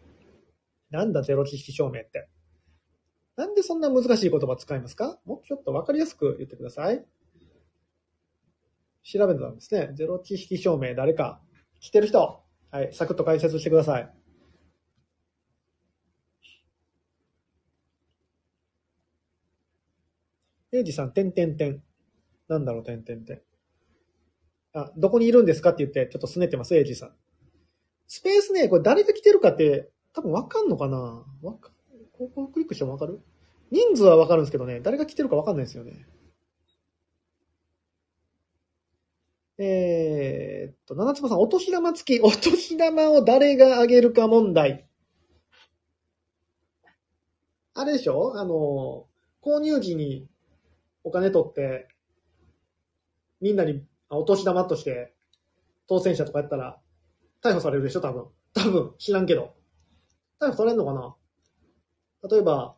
[0.90, 2.28] なんだゼロ知識証明って。
[3.36, 5.18] なんでそんな難しい言葉使いますか？
[5.24, 7.04] もうちょっとわかりやすく言ってください。
[9.02, 9.90] 調べてたんですね。
[9.94, 11.40] ゼロ知識証明誰か
[11.80, 14.12] 知ってる人はい、サクッと解説してください。
[20.72, 21.82] エイジさん、てんてんてん。
[22.46, 23.42] なんだろう、てんてんて。
[24.72, 27.16] あ、どこにいるんですかって言って、ちょっとすねてます、エイジさん。
[28.06, 31.72] スペースね、これ誰が来てるかって、多分わかんのかなわか
[32.12, 33.20] ここをクリックしてもわかる？
[33.72, 36.06] 人数はわかるんですけどね、誰が来てるかわかんないですよね。
[39.62, 44.86] えーっと、七つ葉さん、お年玉付き、 お年玉を誰があげるか問題。
[47.74, 48.38] あれでしょ？
[48.38, 49.06] あの、
[49.42, 50.26] 購入時に
[51.04, 51.88] お金取って、
[53.42, 55.14] みんなにお年玉として
[55.88, 56.80] 当選者とかやったら
[57.42, 58.00] 逮捕されるでしょ？
[58.00, 58.26] 多分。
[58.54, 59.54] 多分、知らんけど。
[60.40, 61.16] 逮捕されんのかな？
[62.30, 62.76] 例えば、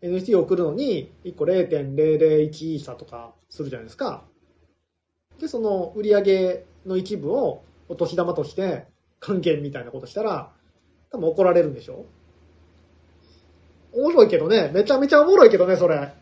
[0.00, 4.26] NFT 送るのに1個0.001イーサとかするじゃないですか。
[5.40, 8.86] で、その売り上げの一部をお年玉として
[9.20, 10.52] 還元みたいなことしたら、
[11.10, 12.06] 多分怒られるんでしょ？
[13.92, 14.70] 面白いけどね。
[14.72, 16.14] めちゃめちゃおもろいけどね、それ。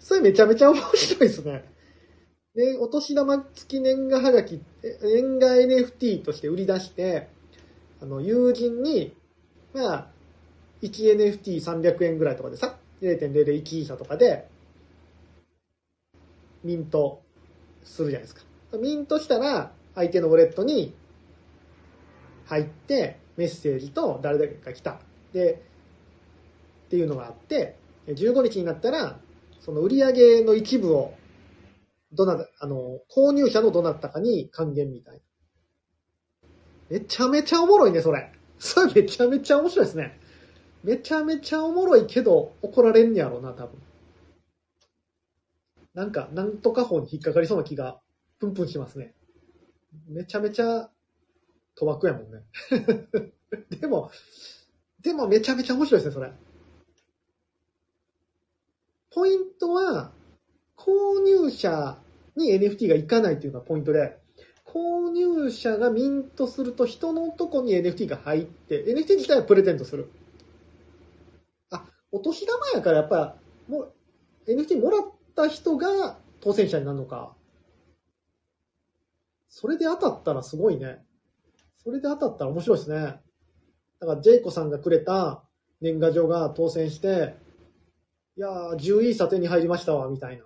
[0.00, 1.64] それめちゃめちゃ面白いですね。
[2.54, 7.28] で、お年玉付き年賀はがき、年賀 NFT として売り出して、
[8.00, 9.14] あの、友人に、
[9.74, 10.10] まあ、
[10.82, 14.48] 1NFT300 円ぐらいとかでさ、0.001イーサとかで、
[16.64, 17.22] ミント
[17.84, 18.42] するじゃないですか。
[18.78, 20.94] ミントしたら、相手のウォレットに
[22.46, 25.00] 入って、メッセージと誰々が来た。
[25.32, 25.62] で、
[26.86, 29.18] っていうのがあって、15日になったら、
[29.60, 31.14] その売上の一部を、
[32.12, 35.20] どなた、あの、購入者のどなたかに還元みたいな。
[36.90, 38.32] めちゃめちゃおもろいね、それ。
[38.58, 40.18] それめちゃめちゃ面白いですね。
[40.84, 43.80] めちゃめちゃおもろいけど、怒られんやろうな、多分。
[45.94, 48.00] なんか、なんとか法に引っかかりそうな気が、
[48.38, 49.14] プンプンしますね。
[50.08, 50.90] めちゃめちゃ、
[51.78, 52.42] 賭博やもんね。
[53.80, 54.10] でも、
[55.02, 56.32] でもめちゃめちゃ面白いですね、それ。
[59.10, 60.12] ポイントは、
[60.76, 61.98] 購入者
[62.36, 64.18] に NFT がいかないっていうのがポイントで、
[64.64, 70.10] 購入者がミントすると人のとこに NFT が入って、NFT 自体はプレゼントする。
[71.70, 73.36] あ、お年玉やからやっぱ、
[73.68, 73.92] もう、
[74.46, 77.34] NFT もらった人が当選者になるのか。
[79.48, 81.04] それで当たったらすごいね。
[81.84, 83.20] それで当たったら面白いですね。
[84.00, 85.42] だから、ジェイコさんがくれた
[85.80, 87.34] 年賀状が当選して、
[88.36, 90.44] いやー、10イーサ手に入りましたわ、みたいな。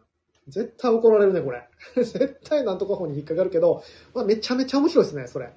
[0.49, 1.69] 絶対怒られるね、これ。
[1.97, 3.83] 絶対なんとか法に引っかかるけど、
[4.15, 5.53] まあ、めちゃめちゃ面白いですね、それ。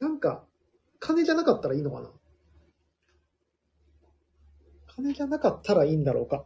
[0.00, 0.44] なんか、
[1.00, 2.10] 金じゃなかったらいいのかな
[4.98, 6.44] 金じゃなかったらいいんだろうか。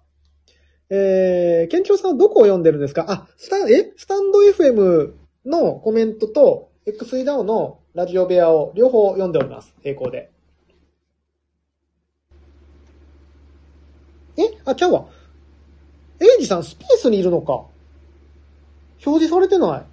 [0.90, 3.06] えー、県庁さんはどこを読んでるんですか？
[3.08, 3.94] あ、スタン、え？
[3.96, 5.14] スタンド FM
[5.46, 9.74] のコメントと、XEDAO のラジオ部屋を両方読んでおります。
[9.82, 10.30] 並行で。
[14.36, 14.42] え？
[14.66, 15.06] あ、ちゃうわ。
[16.20, 17.64] エイジさんスペースにいるのか。
[19.06, 19.91] 表示されてない。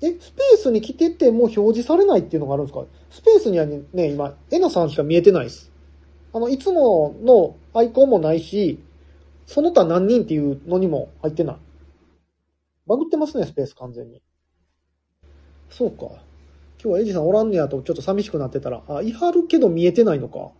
[0.00, 2.84] え、スペースに来てても表示されないっていうのがあるんですか？
[3.10, 5.72] スペースにはね、今、エナさんしか見えてないです。
[6.32, 8.78] あの、いつものアイコンもないし、
[9.46, 11.56] その他何人っていうのにも入ってない。
[12.86, 14.22] バグってますね、スペース完全に。
[15.70, 16.06] そうか。
[16.80, 20.52] 今日はエイジさんおらんねやとちょっと寂しくなってたら、あ、いはるけど見えてないのか。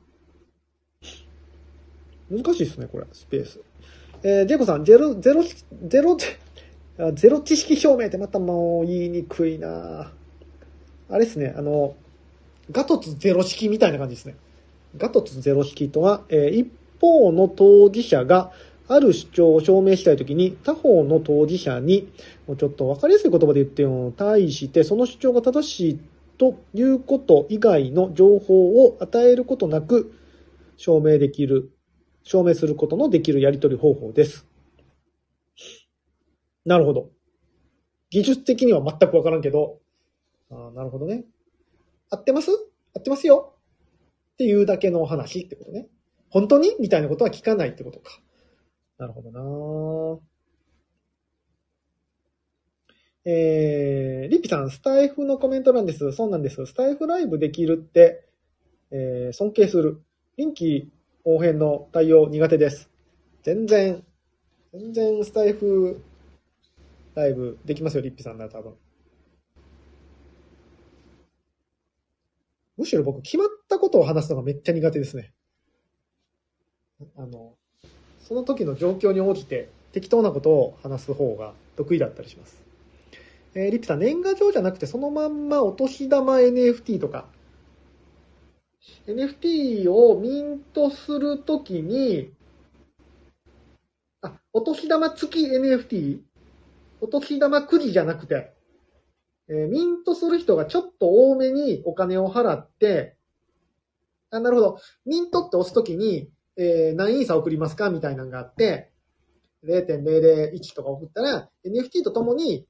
[2.31, 3.61] 難しいですね、これ、スペース。
[4.22, 6.16] えー、ジェコさん、ゼロ、ゼロ、ゼロ、
[7.14, 10.12] ゼロ知識証明ってまたもう言いにくいな
[11.11, 11.96] あれですね、あの、
[12.70, 14.37] ガトツゼロ式みたいな感じですね。
[14.96, 16.68] ガトツゼロ式とは、えー一
[17.00, 18.50] 方の当事者が
[18.88, 22.12] ある主張を証明したいときに、他方の当事者に、
[22.46, 26.00] もうちょっとわかりやすい言葉で言ってよ、対してその主張が正しい
[26.38, 30.12] ということ以外の情報を与えることなく、
[30.76, 31.70] 証明できる、
[32.24, 34.47] 証明することのできるやり取り方法です。
[36.68, 37.11] なるほど。
[38.11, 39.81] 技術的には全くわからんけど、
[40.50, 41.24] あなるほどね。
[42.11, 42.50] 合ってます？
[42.94, 43.54] 合ってますよ
[44.35, 45.88] っていうだけの話ってことね。
[46.31, 46.76] 本当に？
[46.78, 48.20] みたいなことは聞かないってことか。
[48.98, 50.20] なるほどな
[53.24, 56.12] えー、リピさん、スタイフのコメントなんです。
[56.12, 56.66] そうなんです。
[56.66, 58.26] スタイフライブできるって、
[58.90, 60.03] えー、尊敬する。
[60.36, 60.90] 臨機
[61.24, 62.90] 応変の対応苦手です。
[63.42, 64.05] 全然、
[64.72, 66.03] 全然スタイフ
[67.18, 68.74] ライブできますよ、リッピさんなら多分。
[72.76, 75.32] むしろ僕、決まったことを話すのがめっちゃ苦手ですね。
[77.16, 77.54] あの、
[78.20, 82.62] その時の状況に応じて適当なことを話す方が得意だったりします。
[83.54, 87.26] えーリッピさん、年賀状じゃなくてそのまんまお年玉 NFT とか、
[89.06, 92.32] NFT をミントするときに、
[94.20, 96.28] あ、お年玉付き NFT?
[97.01, 98.53] お年玉くじじゃなくて、
[99.49, 103.16] えーミントする人がちょっと多めにお金を払って、
[104.30, 104.78] あ、なるほど。
[105.07, 107.88] ミントって押すときに、えー、何イーサ送りますか？
[107.88, 108.92] みたいなのがあって、
[109.64, 112.66] 0.001とか送ったら、NFT とともに、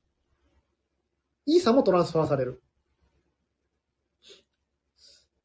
[1.46, 2.62] イーサもトランスファーされる。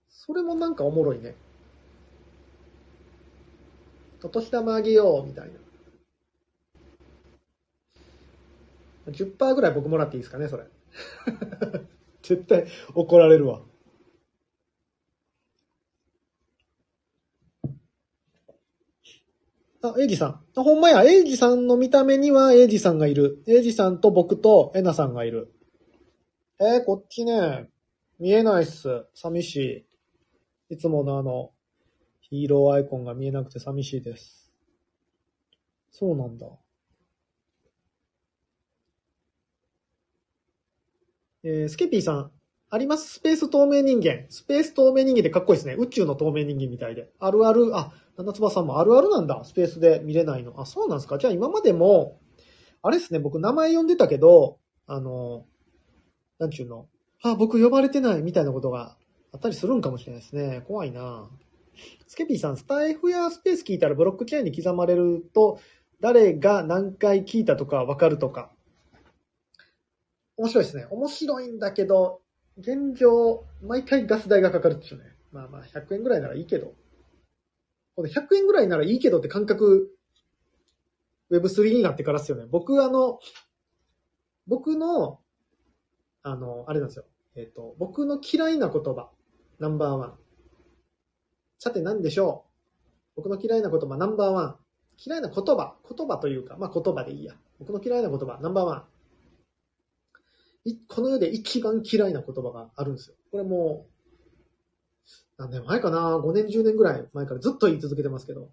[0.09, 1.36] それもなんかおもろいね。
[4.23, 5.53] お年玉あげよう、みたいな。
[9.07, 10.65] 10%ぐらい僕もらっていいですかね、それ。
[12.21, 13.61] 絶対怒られるわ。
[19.81, 20.29] あ、エイジさん。
[20.55, 23.43] あ、ほんまや、エイジさんの見た目にはエイジさんがいる。
[23.47, 25.53] エイジさんと僕とエナさんがいる。
[26.59, 27.69] えー、こっちね、
[28.17, 29.05] 見えないっす。
[29.13, 29.85] 寂し
[30.69, 30.73] い。
[30.75, 31.51] いつものあの、
[32.21, 34.53] ヒーローアイコンが見えなくて寂しいです。
[35.91, 36.47] そうなんだ。
[41.45, 42.31] えー、スケピーさん。
[42.69, 43.15] あります？
[43.15, 44.25] スペース透明人間。
[44.29, 45.75] スペース透明人間でかっこいいですね。
[45.77, 47.09] 宇宙の透明人間みたいで。
[47.19, 49.43] あるある、あ、七つ葉さんもあるあるなんだ。
[49.43, 50.59] スペースで見れないの。
[50.61, 51.17] あ、そうなんですか？
[51.17, 52.21] じゃあ今までも、
[52.81, 55.45] あれですね、僕名前呼んでたけど、あの、
[56.39, 56.87] なんちゅうの？
[57.23, 58.95] あ、僕呼ばれてないみたいなことが
[59.33, 60.63] あったりするんかもしれないですね。
[60.65, 61.29] 怖いな
[62.07, 65.59] スケピーさん、スタイフやスペース聞いたらブロックチェーンに刻まれると、
[65.99, 68.51] 誰が何回聞いたとかわかるとか。
[70.38, 70.88] 面白いですね。
[70.89, 72.21] 面白いんだけど、
[72.57, 75.05] 現状、毎回ガス代がかかるっていうね。
[75.31, 76.73] まあまあ、100円ぐらいならいいけど。
[77.95, 79.91] これ100円ぐらいならいいけどって感覚、
[81.31, 82.45] Web3 になってからですよね。
[82.49, 83.19] 僕、あの、
[84.47, 85.19] 僕の、
[86.21, 87.05] あの、あれなんですよ。
[87.36, 89.09] えっ、と、僕の嫌いな言葉、
[89.59, 90.19] ナンバーワン。
[91.59, 92.53] さて何でしょう
[93.15, 94.57] 僕の嫌いな言葉、ナンバーワン。
[94.97, 97.36] 嫌いな言葉、言葉というか、まあ言葉でいいや。
[97.59, 98.92] 僕の嫌いな言葉、ナンバーワン。
[100.88, 103.16] この世で一番嫌いな言葉があるんですよ。
[103.32, 108.49] これもう、何年前かな ?5 年、10年ぐらい前からずっと言い続けてますけど。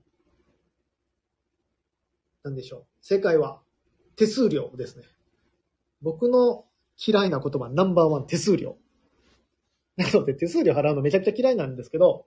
[2.43, 2.85] 何でしょう？
[3.01, 3.61] 正解は、
[4.17, 5.05] 手数料ですね。
[6.03, 6.65] 僕の
[6.97, 8.77] 嫌いな言葉、ナンバーワン、手数料。
[9.97, 12.27] なので、手数料払うのめちゃくちゃ嫌いなんですけど、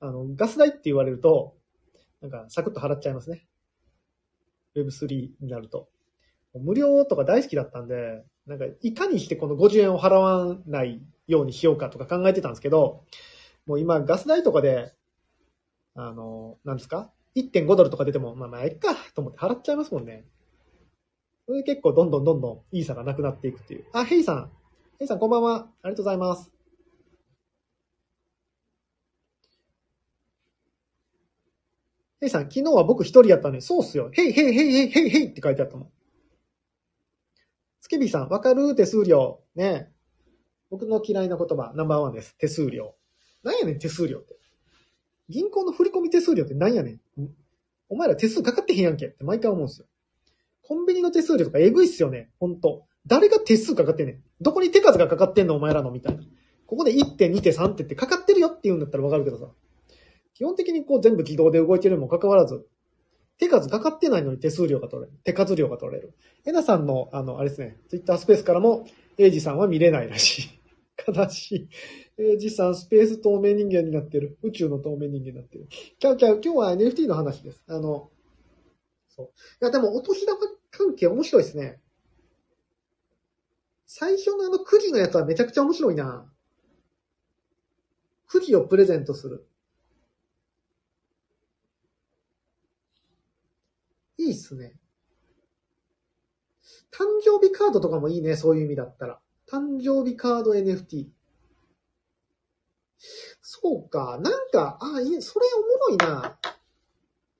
[0.00, 1.56] あの、ガス代って言われると、
[2.20, 3.46] なんか、サクッと払っちゃいますね。
[4.76, 5.88] Web3 になると。
[6.54, 13.04] 無料とか大好きだったんで、なんか、いかにしてこの50円を払わないようにしようかとか考えてたんですけど、
[13.66, 14.94] もう今、ガス代とかで、
[15.94, 20.24] あの、なんですか ?1.5 ドルとか出ても、まあまあ、いっか、と思って払っちゃいますもんね。
[21.46, 23.84] それで結構どんどんどんどんイーサがなくなっていくっていう。
[23.92, 24.50] あ、ヘイさん。
[24.98, 25.68] ヘイさんこんばんは。
[25.82, 26.50] ありがとうございます。
[32.20, 33.60] ヘイさん、昨日は僕一人やったね。
[33.60, 34.10] そうっすよ。
[34.12, 35.90] ヘイヘイヘイヘイヘイヘイって書いてあったもん。
[37.80, 38.74] スケビーさん、わかる？
[38.74, 39.40] 手数料。
[39.54, 39.90] ね
[40.70, 42.36] 僕の嫌いな言葉、ナンバーワンです。
[42.36, 42.94] 手数料。
[43.42, 44.36] なんやねん、手数料って。
[45.28, 47.00] 銀行の振込手数料ってなんやねん。
[47.88, 49.86] お前ら手数かかってへんやんけって毎回思うんですよ。
[50.62, 52.30] コンビニの手数料とかえぐいっすよね。
[52.38, 52.84] ほんと。
[53.06, 54.22] 誰が手数かかってんねん。
[54.42, 56.22] どこに手数がかかってんのお前らのみたいな。
[56.66, 59.46] ここで1手、2手、3手ってかかってるよって言うんだったらわかるけどさ。
[60.34, 62.66] 基本的にこう全部自動で動いてるにもかかわらず、
[63.38, 65.16] 手数かかってないのに手数料が取れる。
[65.24, 66.14] 手数料が取れる。
[66.44, 68.86] えなさんの、あの、あれですね、ツイッタースペースからも、
[69.16, 70.60] エイジさんは見れないらしい。
[71.06, 71.68] 悲し
[72.18, 72.22] い。
[72.22, 74.38] エイジさん、スペース透明人間になってる。
[74.42, 75.68] 宇宙の透明人間になってる。
[75.98, 77.62] ちゃうちゃう、今日は NFT の話です。
[77.68, 78.10] あの、
[79.08, 79.26] そう。
[79.26, 79.30] い
[79.60, 80.38] や、でも、お年玉
[80.70, 81.80] 関係面白いですね。
[83.86, 86.30] 最初のあのくじのやつはめちゃくちゃ面白いな。
[88.26, 89.48] くじをプレゼントする。
[94.18, 94.72] いいっすね。
[96.90, 99.20] 誕生日カードとかもいいね、そういう意味だったら。
[99.46, 101.06] 誕生日カード NFT。
[103.40, 106.38] そうか、なんか、あ、いい、それおもろいな。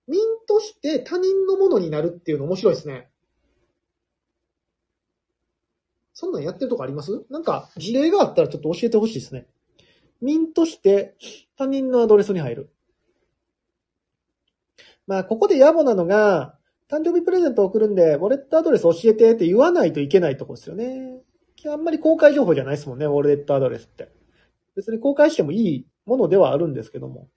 [0.06, 3.10] ミントして他人のものになるっていうの面白いですね。
[6.14, 7.24] そんなんやってるとこあります？
[7.30, 9.46] なんか、事例があったらちょっと教えてほしいですね。
[10.20, 11.16] ミントして
[11.56, 12.70] 他人のアドレスに入る。
[15.06, 16.57] まあ、ここで野暮なのが、
[16.90, 21.22] 誕生日プレゼント送るんで、ウォレットアドレス教えてって言わないといけないとこですよね。
[21.66, 24.10] あんまり公開情報じゃないですもんね、ウォレットアドレスって。
[24.74, 27.28] 別に公開してもいいものではあるんですけども。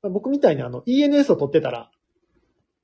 [0.00, 1.90] まあ僕みたいにあの ENS を取ってたら、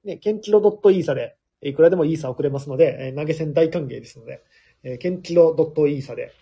[0.04, 4.42] ね、ケンチロ .ESA で、いくらでもイーサ送れますので、え投げ銭大歓迎ですので、
[4.82, 6.32] えーケンチロ .ESA で、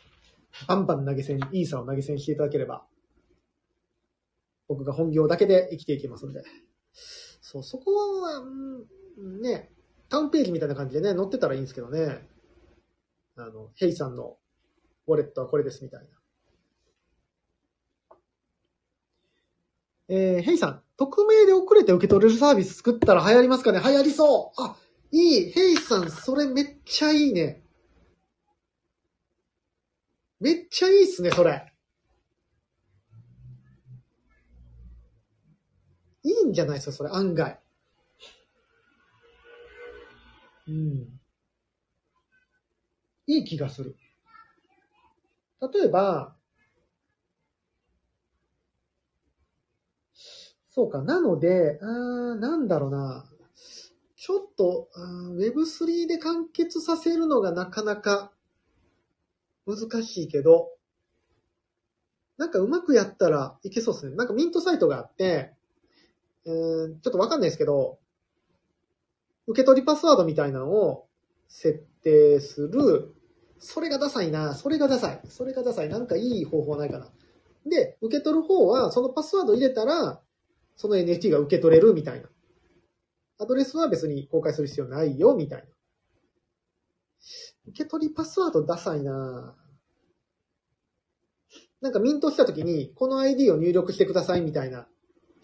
[0.66, 2.84] バンバン投げ銭、イーサを投げ銭していただければ、
[4.66, 6.42] 僕が本業だけで生きていきますので。
[7.42, 9.70] そう、そこは、うんね、
[10.08, 12.26] タウンページみたいな感じでね、載ってたらいいんですけどね。
[13.36, 14.36] あの、ヘイさんの
[15.06, 16.06] ウォレットはこれですみたいな。
[20.08, 23.80] えー、ヘイさん、匿名で送れて受け取れるサービス作ったら流行りますかね？
[23.82, 24.76] 流行りそうあ、
[25.12, 27.62] いいヘイさん、それめっちゃいいね。
[30.40, 31.72] めっちゃいいっすね、それ。
[36.22, 37.60] いいんじゃないですか、それ、案外。
[40.66, 41.20] うん。
[43.26, 43.96] いい気がする。
[45.60, 46.34] 例えば、
[50.70, 53.24] そうか、なので、あーなんだろうな。
[54.16, 54.88] ちょっと、
[55.36, 58.32] Web3 で完結させるのがなかなか
[59.66, 60.72] 難しいけど、
[62.36, 64.16] なんかうまくやったらいけそうですね。
[64.16, 65.52] なんかミントサイトがあって、
[66.44, 67.99] うんちょっとわかんないですけど、
[69.50, 71.06] 受け取りパスワードみたいなのを
[71.48, 73.14] 設定する。
[73.58, 74.54] それがダサいな。
[74.54, 75.20] それがダサい。
[75.28, 75.88] それがダサい。
[75.88, 77.08] なんかいい方法ないかな。
[77.66, 80.20] で、受け取る方は、そのパスワード入れたら、
[80.76, 82.28] その NFT が受け取れるみたいな。
[83.38, 85.64] アドレスは別に公開する必要ないよ、みたいな。
[87.68, 89.56] 受け取りパスワードダサいな
[91.80, 94.86] なんかミントした時に、この ID を入力してくださいみたいな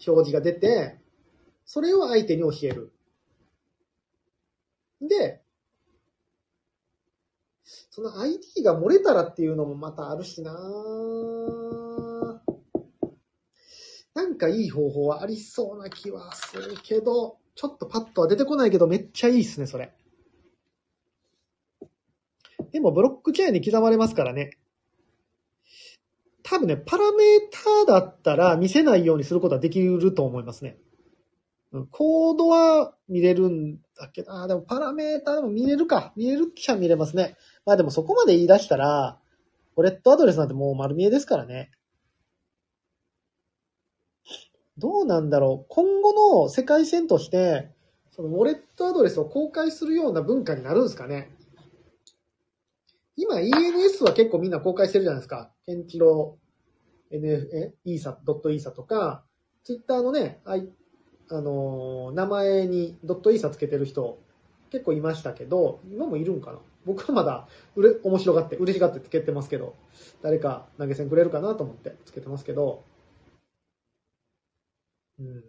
[0.07, 0.99] 表示が出て、
[1.65, 2.93] それを相手に教える。
[5.01, 5.41] で、
[7.89, 10.53] その ID が漏れたらっていうのもまたあるしな
[14.13, 19.93] なんかいい方法はありそうな気はするけど、ちょっとパッとは出てこないけどめっちゃいいっすね、それ。
[22.71, 24.51] でもブロックチェーンに刻まれますからね。
[26.43, 30.77] 多分ね、パラメーターだったら見せないようにすることはできると思いますね。
[31.91, 36.13] コードは見れるんだけど、あでもパラメータでも見れるか。
[36.15, 37.35] 見れるっちゃ見れますね。
[37.65, 39.19] まあでもそこまで言い出したら、
[39.75, 41.71] ウォレットアドレスなんてもう丸見えですからね。
[44.77, 45.65] どうなんだろう。
[45.69, 46.13] 今後
[46.43, 47.71] の世界線として、
[48.11, 51.35] そのウォレットアドレスを公開するような文化になるんですかね。
[53.15, 55.51] 今 ENS は結構みんな公開してるじゃないですか。
[55.65, 56.37] ケンチロ
[57.11, 59.23] NF、え、イーサ、ドットイーサとか、
[59.63, 60.41] ツイッターのね、
[61.29, 64.19] あ、の名前にドットイーサつけてる人
[64.71, 66.59] 結構いましたけど、今もいるんかな？
[66.85, 69.75] 僕はまだ、うれ、面白がって、嬉しがってつけてますけど、
[70.21, 72.83] 誰か投げ銭くれるかなと思ってつけてますけど、
[75.19, 75.43] うん。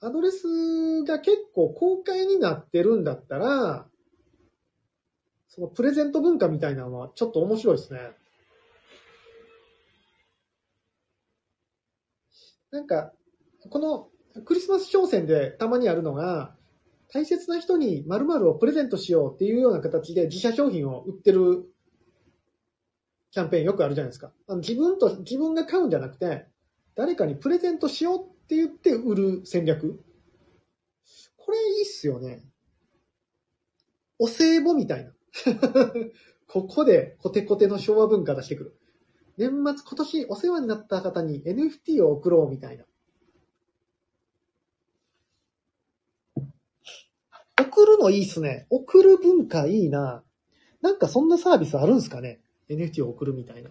[0.00, 3.86] アドレスが結構公開になってるんだったら、
[5.48, 8.00] そのプレゼント文化みたいなのはちょっと面白いですね。
[12.70, 13.12] なんか、
[13.70, 14.08] この
[14.44, 16.54] クリスマス商戦でたまにあるのが、
[17.12, 21.64] 大切な人に〇〇をプレゼントしようっていうような形で自社商品を売ってる
[23.30, 24.32] キャンペーンよくあるじゃないですか。
[24.48, 26.46] あの自分と、自分が買うんじゃなくて、
[26.94, 30.02] 誰かにプレゼントしようって言って売る戦略。
[31.36, 32.42] これいいっすよね。
[34.18, 35.12] お歳暮みたいな。
[36.48, 38.76] ここでコテコテの昭和文化出してくる。
[39.36, 42.84] 年末今年お世話になった方に NFT を送ろうみたいな。
[47.60, 48.66] 送るのいいっすね。
[48.70, 50.22] 送る文化いいな。
[50.82, 53.70] なんかそんなサービスあるんすかね ?NFT を送るみたいな。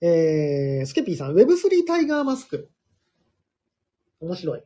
[0.00, 2.70] えー、スケピーさん、Web3 タイガーマスク。
[4.20, 4.62] 面白い。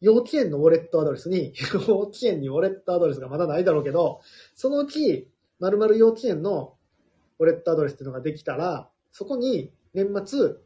[0.00, 1.54] 幼稚園のウォレットアドレスに、
[1.88, 4.20] 幼稚園にウォレットアドレスがまだないだろうけど、
[4.54, 6.76] そのうち、〇〇幼稚園の
[7.38, 10.56] ウォレットアドレスっていうのができたら、そこに年末、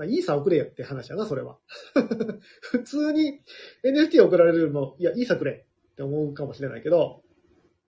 [0.00, 1.58] まあ、イーサ送れよって話やな、それは。
[2.72, 3.42] 普通に
[3.84, 7.22] NFT 送られるの、いや、イーサくれって思うかもしれないけど、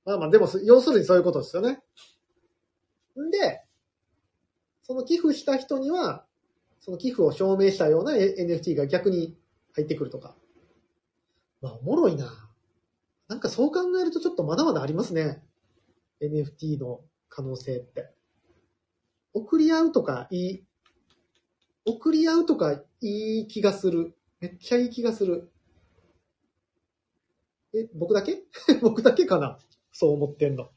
[0.04, 1.82] まあまあ、でも、要するにそういうことですよね。
[3.18, 3.62] んで、
[4.82, 6.26] その寄付した人には、
[6.80, 9.34] その寄付を証明したような NFT が逆に
[9.72, 10.36] 入ってくるとか。
[11.62, 12.30] まあ、おもろいな。
[13.26, 15.42] なんかそう考えるとちょっとまだまだありますね。
[16.20, 17.00] NFT の
[17.30, 18.12] 可能性って。
[19.32, 20.64] 送り合うとかいい、
[21.84, 24.14] 送り合うとかいい気がする。
[24.40, 25.50] めっちゃいい気がする。
[27.74, 28.42] え、僕だけ？
[28.82, 29.58] 僕だけかな？
[29.92, 30.70] そう思ってんの。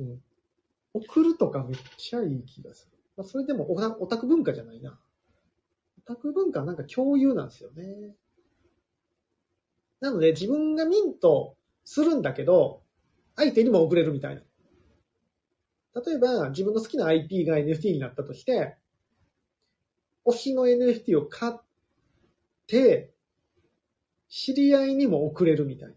[0.00, 0.22] うん。
[0.92, 2.96] 送るとかめっちゃいい気がする。
[3.16, 4.98] まあ、それでもオタオタク文化じゃないな。
[5.98, 8.16] オタク文化はなんか共有なんですよね。
[10.00, 12.82] なので自分がミントするんだけど、
[13.36, 14.42] 相手にも送れるみたいな。
[16.04, 18.76] 例えば自分の好きな IP が NFT になったとして、
[20.26, 21.54] 推しの NFT を買っ
[22.66, 23.12] て、
[24.28, 25.94] 知り合いにも送れるみたいな。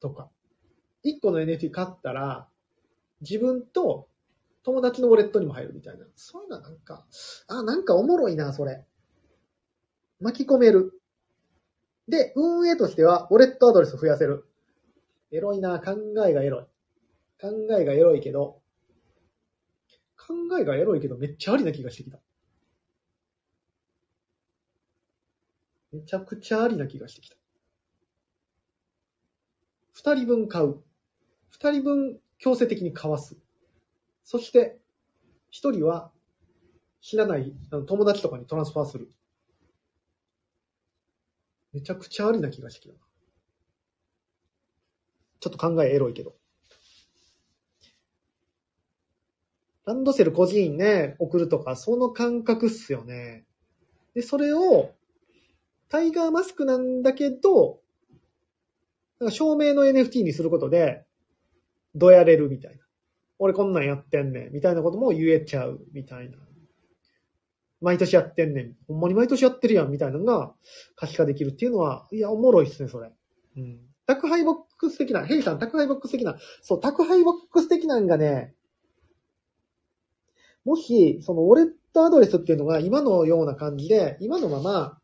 [0.00, 0.30] とか。
[1.04, 2.48] 1個の NFT 買ったら、
[3.20, 4.08] 自分と
[4.64, 6.04] 友達のウォレットにも入るみたいな。
[6.16, 7.06] そういうのはなんか、
[7.48, 8.84] あ、なんかおもろいな、それ。
[10.20, 10.92] 巻き込める。
[12.08, 14.46] で、運営としては、ウォレットアドレス増やせる。
[15.30, 15.96] エロいな、考
[16.26, 16.64] えがエロい。
[17.40, 18.60] 考えがエロいけど、
[20.16, 22.18] 考えがエロいけどめっちゃありな気がしてきた。
[25.92, 27.36] めちゃくちゃありな気がしてきた。
[29.92, 30.82] 二人分買う。
[31.48, 33.36] 二人分強制的に買わす。
[34.24, 34.78] そして、
[35.50, 36.10] 一人は
[37.00, 37.54] 知らない
[37.86, 39.10] 友達とかにトランスファーする。
[41.72, 42.94] めちゃくちゃありな気がしてきた。
[45.40, 46.34] ちょっと考えエロいけど。
[49.86, 53.46] ランドセル個人ね、送るとか、その感覚っすよね。
[54.14, 54.92] で、それを、
[55.88, 57.80] タイガーマスクなんだけど、
[59.20, 61.04] なんか証明の NFT にすることで、
[61.94, 62.78] どやれるみたいな。
[63.38, 66.38] 俺こんなんやってんねん、みたいなことも言えちゃう、みたいな。
[67.80, 68.76] 毎年やってんねん。
[68.88, 70.52] ほんまに毎年やってるやん、みたいなのが
[70.96, 73.10] 可視化できるっていうのは、いや、おもろいっすね、それ。
[73.56, 73.80] うん。
[74.06, 78.54] 宅配ボックス的な、ヘイさん、宅配ボックス的な、そう、宅配ボックス的なんがね、
[80.64, 84.97] もし、そのウォレットアドレスっていうのが今のような感じで、今のまま、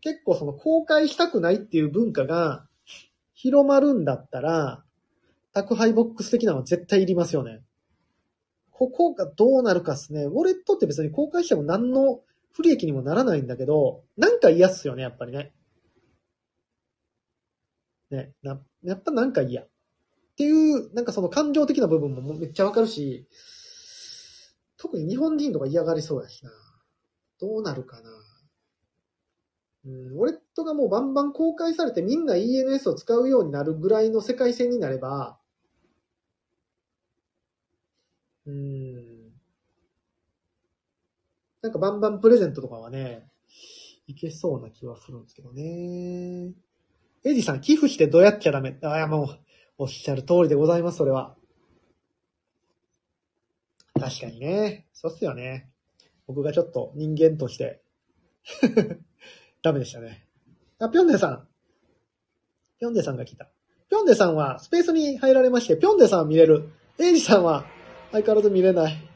[0.00, 2.66] 結構その公開したくないっていう文化が
[3.34, 4.84] 広まるんだったら、
[5.52, 7.62] 宅配ボックス的なのは絶対いりますよね。
[8.70, 10.22] ここがどうなるかっすね。
[10.24, 12.20] ウォレットって別に公開しても何の
[12.52, 15.52] 不利益にもならないんだけど、なんか嫌っすよね、やっぱりね。
[18.10, 19.62] ね、な、やっぱなんか嫌。
[19.62, 19.68] っ
[20.36, 23.26] ていう、なんかその感情的な部分もめっちゃわかるし、
[24.76, 26.50] 特に日本人とか嫌がりそうやしな。
[27.38, 28.10] どうなるかな。
[29.86, 35.38] うん、ウォレットがもうバンバン公開されてみんな ENS を使うようになるぐらいの世界線になれば、
[38.46, 39.30] うん。
[41.62, 43.30] なんかバンバンプレゼントとかはね、
[44.06, 46.52] いけそうな気はするんですけどね。
[47.22, 48.78] エディさん、寄付してどうやっちゃダメ？
[48.82, 49.38] あ、いやもう、
[49.78, 51.36] おっしゃる通りでございます、それは。
[53.98, 54.86] 確かにね。
[54.94, 55.70] そうっすよね。
[56.26, 57.82] 僕がちょっと人間として、
[59.62, 60.26] ダメでしたね。
[60.78, 61.48] あ、ぴょんでさん。
[62.78, 63.50] ぴょんでさんが来た。
[63.90, 66.70] ぴょんでさんはスペースに入られまして、ぴょんでさんは見れる。
[66.98, 67.64] エイジさんは
[68.12, 69.10] 相変わらず見れない。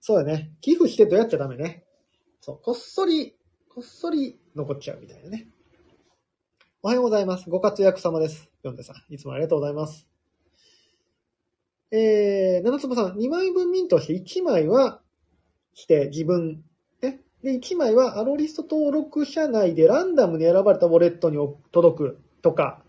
[0.00, 0.52] そうだね。
[0.60, 1.84] 寄付してどうやっちゃダメね。
[2.40, 2.60] そう。
[2.62, 3.36] こっそり、
[3.68, 5.48] こっそり残っちゃうみたいなね。
[6.82, 7.50] おはようございます。
[7.50, 8.48] ご活躍様です。
[8.62, 9.12] ぴょんでさん。
[9.12, 10.06] いつもありがとうございます。
[11.90, 15.00] えー、七つさん、2枚分ミントして1枚は
[15.74, 16.62] して自分、
[17.42, 21.36] で、1枚はアロリスト登録者内でランダムに選ばれたウォレットに
[21.70, 22.82] 届くとか。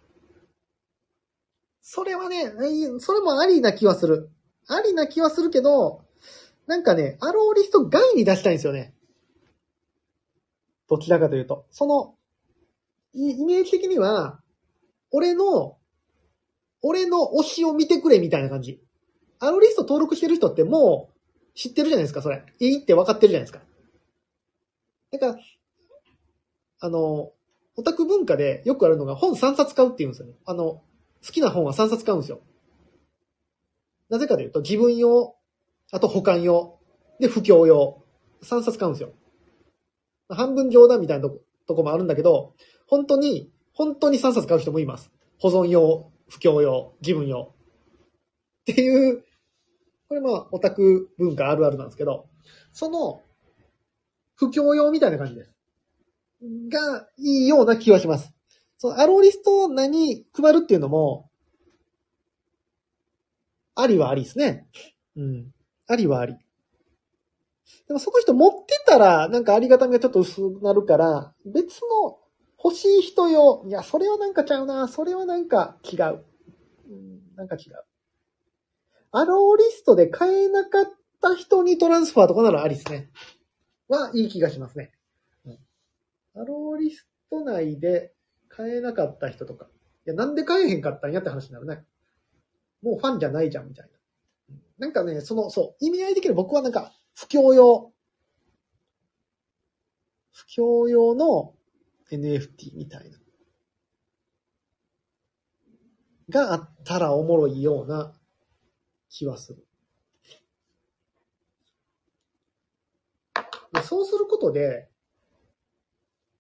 [1.82, 2.52] それはね、
[3.00, 4.30] それもありな気はする。
[4.68, 6.02] ありな気はするけど、
[6.68, 8.94] なんかね、アローリスト外に出したいんですよね。
[10.88, 11.66] どちらかというと。
[11.72, 12.16] その、
[13.14, 14.40] イメージ的には、
[15.12, 15.78] 俺の、
[16.82, 18.82] 俺の推しを見てくれみたいな感じ。
[19.40, 22.44] アローリスト登録してる人ってもう知ってるじゃないですか、それ。
[22.60, 23.62] いいって分かってるじゃないですか。
[25.12, 25.40] だか、
[26.80, 27.32] あの、
[27.76, 30.34] オタク文化でよくあるのが本3冊買うって言うんですよね。
[30.46, 30.84] あの、
[31.26, 32.42] 好きな本は3冊買うんですよ。
[34.10, 35.36] なぜかというと、自分用、
[35.92, 36.80] あと保管用、
[37.20, 38.04] で、不況用、
[38.44, 39.14] 3冊買うんですよ。
[40.30, 42.54] 半分冗談みたいなとこ、とこもあるんだけど、
[42.88, 45.12] 本当に、本当に3冊買う人もいます。
[45.40, 47.54] 保存用、不況用、自分用。
[48.72, 49.24] っていう、
[50.08, 52.28] これまあ、オタク文化あるあるなんですけど、
[52.74, 53.22] その、
[54.40, 55.54] 不況用みたいな感じです。
[56.72, 58.34] が、いいような気はします。
[58.78, 61.30] そのアローリスト何配るっていうのも、
[63.76, 64.66] ありはありですね。
[65.18, 65.52] うん。
[65.88, 66.38] ありはあり。
[67.88, 72.18] でもその人持ってたら、なんかありがたみがちょっと薄くなるから、別の
[72.64, 76.24] 欲しい人用、いや、それはなんかちゃうな、それはなんか違う。
[76.90, 77.84] うん、なんか違う。
[79.12, 80.86] アローリストで買えなかっ
[81.22, 83.10] た人にトランスファーとかならありですね。
[83.90, 84.92] は、いい気がしますね。
[85.46, 85.60] うん、
[86.42, 88.14] アローリスト内で
[88.48, 89.66] 買えなかった人とか。
[90.06, 91.84] いや、なんで買えへんかったんやって話になるね。
[92.82, 94.56] もうファンじゃないじゃん、みたいな。
[94.78, 97.92] なんかね、その、そう、意味合い的に僕はなんか、不況用。
[100.32, 101.54] 不況用の
[102.12, 103.18] NFT みたいな。
[106.30, 108.14] があったらおもろいような
[109.10, 109.66] 気はする。
[113.69, 114.90] でそうすることで、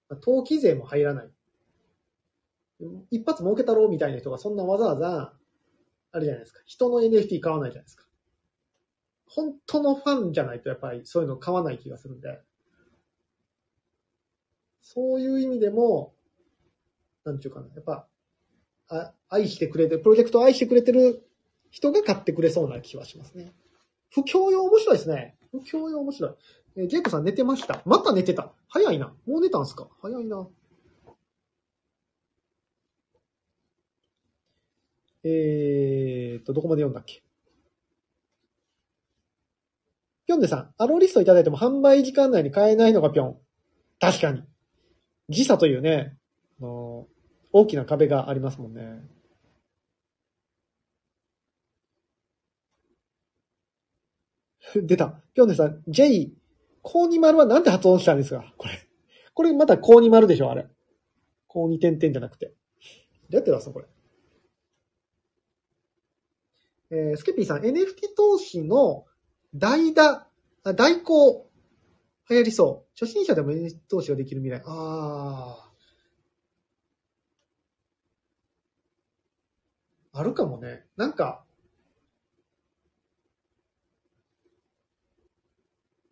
[0.09, 1.29] 登記税も入らない。
[3.11, 5.33] 一発儲けたろうみたいな人がそんなわざわざ、
[6.11, 6.61] あれじゃないですか。
[6.65, 8.05] 人の NFT 買わないじゃないですか。
[9.25, 12.39] 本当のファンじゃないとやっぱりそういうの買わない気がするんで。
[14.81, 16.15] そういう意味でも、
[17.23, 17.67] なんちゅうかな。
[17.75, 18.07] やっぱ、
[18.87, 21.23] あ愛してくれて、プロジェクトを愛してくれてる
[21.69, 23.53] 人が買ってくれそうな気はしますね。
[24.09, 25.37] 不況用面白いですね。
[25.51, 26.35] 不況用面白い。
[26.75, 27.81] えージェイコさん寝てました。
[27.85, 28.51] また寝てた。
[28.69, 29.13] 早いな。
[29.27, 29.87] もう寝たんすか？
[30.01, 30.47] 早いな。
[35.23, 37.21] えーっと、どこまで読んだっけ？
[40.27, 43.37] ぴょんでさん、アローリストいただいても販売時間内に買えないのがぴょん。
[43.99, 44.43] 確かに。
[45.27, 46.15] 時差というね、
[46.61, 47.07] あの
[47.51, 49.01] 大きな壁がありますもんね。
[54.75, 55.21] 出た。
[55.33, 56.31] ぴょんでさん、J、
[56.91, 58.51] コーニマルはなんて発音したんですか？
[58.57, 58.87] これ。
[59.35, 60.67] これまたコーニマルでしょあれ。
[61.47, 62.47] コーニ点々じゃなくて。
[62.47, 62.53] ど
[63.33, 63.85] うやって出すのこれ？
[66.89, 69.05] えー、スケピーさん、NFT 投資の
[69.53, 70.27] 代打、
[70.63, 71.47] あ代行、
[72.27, 72.89] 流行りそう。
[72.99, 74.63] 初心者でも NFT 投資ができる未来。
[74.65, 75.69] あ
[80.11, 80.19] あ。
[80.19, 80.87] あるかもね。
[80.97, 81.45] なんか、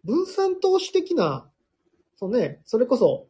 [0.08, 1.52] 分散投資的な、
[2.16, 3.28] そうね、それこそ、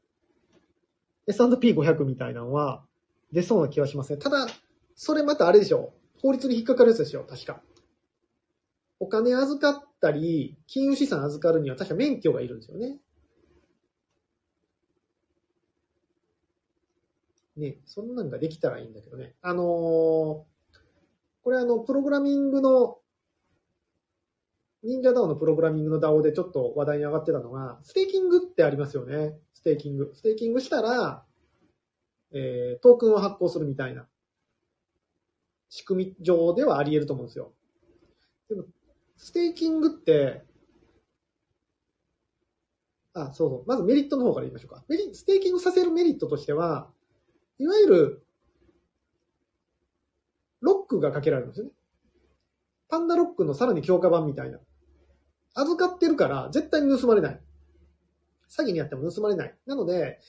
[1.26, 2.86] S&P500 みたいなのは
[3.34, 4.18] 出そうな気はしますね。
[4.18, 4.48] ただ、
[4.96, 5.94] それまたあれでしょ。
[6.22, 7.62] 法律に引っかかるやつでしょ、確か。
[9.00, 13.00] お金預かったり、金融資産預かるには確か免許がいるんですよね。
[17.58, 19.34] ね、そんなんができたらいいんだけどね。
[19.42, 20.58] あのー
[21.48, 22.98] これあの、プログラミングの、
[24.88, 29.34] 忍者 DAO のプログラミングの DAO でちょっと話題に上がってたのが、ステーキングってありますよね。
[29.54, 30.12] ステーキング。
[30.16, 31.26] ステーキングしたら、
[32.32, 34.08] えー、トークンを発行するみたいな
[35.70, 37.54] 仕組み上ではあり得ると思うんですよ。
[38.50, 38.64] でも、
[39.18, 40.44] ステーキングって、
[43.14, 43.64] あ、そうそう。
[43.68, 44.86] まずメリットの方から言いましょうか。
[44.88, 46.90] メリステーキングさせるメリットとしては、
[47.58, 48.24] いわゆる、
[50.62, 51.72] ロックがかけられるんですよね。
[52.90, 54.60] パンダロックのさらに強化版みたいな。
[55.60, 57.42] 預かってるから絶対に盗まれない。
[58.50, 59.56] 詐欺にあっても盗まれない。
[59.66, 60.20] なので、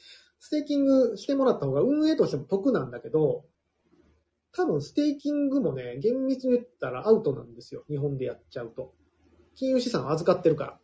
[0.40, 3.44] ステーキングしてもらった方が運営としても得なんだけど、
[4.52, 7.84] 多分ステーキングもね、厳密に言ったらアウトなんですよ。
[7.88, 8.94] 日本でやっちゃうと。
[9.54, 10.78] 金融資産を預かってるから。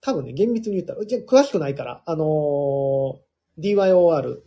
[0.00, 3.18] 多分ね、厳密に言ったら、うち詳しくないから、あのー
[3.58, 4.40] DYOR、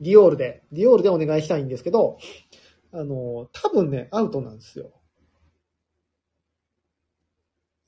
[0.00, 2.18] ディオールで、ディオールでお願いしたいんですけど、
[2.92, 4.92] あのー多分ね、アウトなんですよ。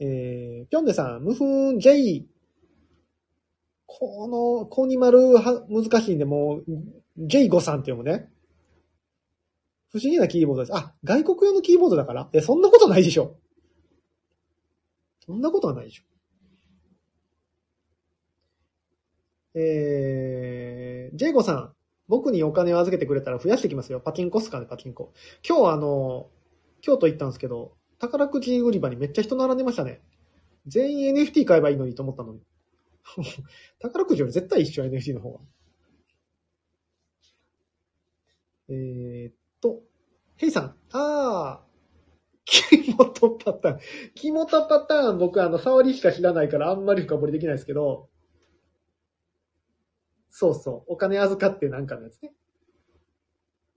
[0.00, 2.26] えー、ぴょんでさん、無風 J、
[3.86, 8.28] この、コニマルは難しいんで、もう、J5 さんっていうのもね、
[9.90, 10.76] 不思議なキーボードです。
[10.76, 13.36] あ、外国用のキーボードだからえ、そんなことないでしょ。
[15.24, 16.02] そんなことはないでしょ。
[19.56, 21.72] えー、J5 さん、
[22.08, 24.00] 僕にお金を預けてくれたら増やしてきますよ。
[24.00, 25.12] パチンコっすかね、パチンコ。
[25.48, 26.28] 今日あの、
[26.80, 30.02] 京都行ったんですけど、宝くじ売り場にめっちゃ人並んでましたね。
[30.66, 32.40] 全員 NFT 買えばいいのにと思ったのに。
[33.80, 35.40] 宝くじより絶対一緒 NFT の方が。
[38.68, 39.82] えー、っと、
[40.36, 40.76] ヘイさん。
[40.92, 41.74] あー。
[42.46, 43.78] 木本パターン。
[44.14, 48.08] 木本パターン僕あの、触りしか知らないからあんまり深掘りできないですけど、
[50.30, 50.92] そうそう。
[50.92, 52.32] お金預かってなんかのやつね。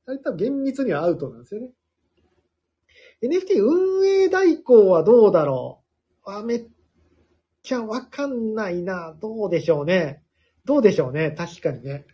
[0.07, 1.69] あれ多分厳密にはアウトなんですよね。
[3.21, 5.81] NFT 運営代行はどうだろ
[6.25, 6.31] う？
[6.31, 6.67] あ、めっ
[7.63, 9.15] ちゃわかんないな。
[9.19, 10.23] どうでしょうね。
[10.65, 11.31] どうでしょうね。
[11.31, 12.05] 確かにね。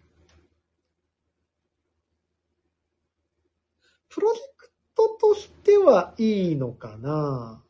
[4.09, 7.61] プロジェクトとしてはいいのかな？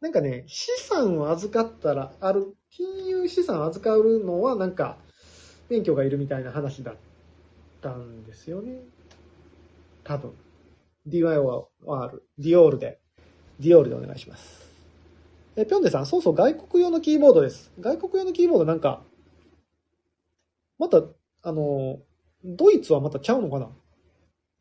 [0.00, 4.98] なんかね、資産を預かったら、ある、金融資産を預かるのはなんか、
[5.70, 6.96] 免許がいるみたいな話だっ
[7.80, 8.80] たんですよね。
[10.04, 10.34] 多分。
[11.06, 11.66] DYOR、
[12.38, 13.00] ディオールで、
[13.60, 14.64] ディオールでお願いします。
[15.56, 17.70] え、ぴょんでさん、そうそう、外国用のキーボードです。
[17.78, 19.02] 外国用のキーボードなんか、
[20.78, 21.02] また、
[21.42, 22.00] あの、
[22.44, 23.68] ドイツはまたちゃうのかな？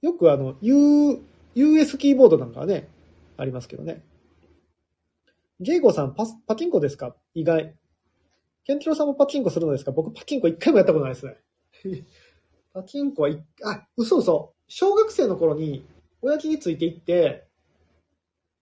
[0.01, 1.21] よくあの、U、
[1.55, 2.89] US キーボードなんかね、
[3.37, 4.03] ありますけどね。
[5.59, 7.15] ジェイゴさん、パ、パチンコですか？
[7.33, 7.75] 意外。
[8.65, 9.91] ケンチロさんもパチンコするのですか？
[9.91, 11.37] 僕パチンコ一回もやったことないですね。
[12.73, 14.53] パチンコはい、あ、嘘嘘。
[14.67, 15.85] 小学生の頃に、
[16.23, 17.45] 親父について行って、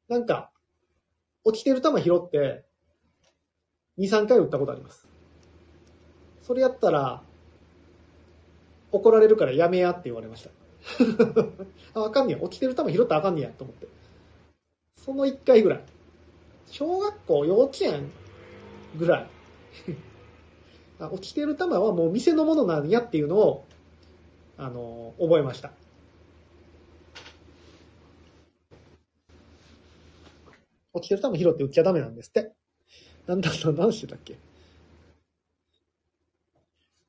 [0.09, 0.49] なんか、
[1.43, 2.65] 落ちてる球拾って、
[3.99, 5.07] 2、3回打ったことあります。
[6.41, 7.21] それやったら、
[8.91, 10.49] 怒られるからやめやって言われました。
[11.93, 12.39] あ、あかんねや。
[12.41, 13.87] 落ちてる球拾ったらあかんねやと思って。
[14.95, 15.83] その1回ぐらい。
[16.65, 18.09] 小学校、幼稚園
[18.97, 19.29] ぐらい。
[20.99, 23.65] あ落ちてる玉はもう店のものなんやっていうのを、
[24.57, 25.71] あの、覚えました。
[30.93, 32.53] 落ちてる玉拾って売っちゃダメなんですって。
[33.27, 34.37] なんだ、なんだ、何してたっけ？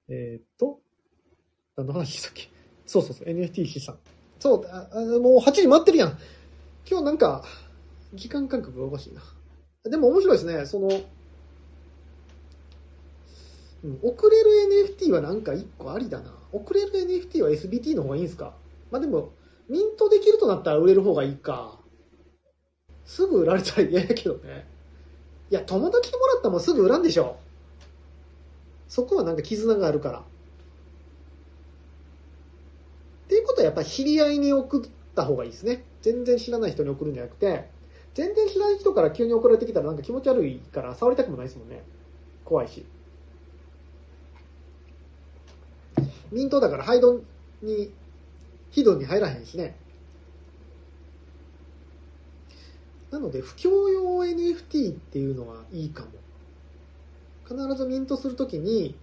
[0.09, 0.81] えー、っと、
[1.77, 2.49] 何の話したっけ？
[2.87, 3.99] そうそうそう、NFT 資産。
[4.39, 6.19] そう、ああもう8時回ってるやん。
[6.89, 7.45] 今日なんか、
[8.15, 9.23] 時間感覚がおかしいな。
[9.91, 10.67] でも面白いですね。
[10.67, 10.89] その、
[13.85, 14.51] うん、送れる
[14.99, 16.33] NFT はなんか一個ありだな。
[16.53, 18.55] 送れる NFT は SBT の方がいいんすか？
[18.91, 19.33] まあでも、
[19.69, 21.81] ミントできるとなったら売れる方がいいか。
[23.13, 24.67] すぐ売られたら嫌やけどね。
[25.51, 27.37] いや、友達にもらったもうすぐ売らんでしょ。
[28.89, 30.21] そこはなんか絆があるから。
[30.21, 30.23] っ
[33.29, 35.85] ていうことはやっぱ知り合いに送った方がいいですね。
[36.01, 37.69] 全然知らない人に送るんじゃなくて、
[38.15, 41.83] 全然知らない人から急に送られてきたらなんか気持ち悪いから触りたくもないですもんね。
[42.47, 42.87] 怖いし。
[46.31, 47.21] ミントだからハイド
[47.61, 47.93] に、
[48.71, 49.77] ヒドに入らへんしね。
[53.13, 56.09] なので、不況用 NFT っていうのはいいかも。
[57.47, 58.97] 必ずミントするときに、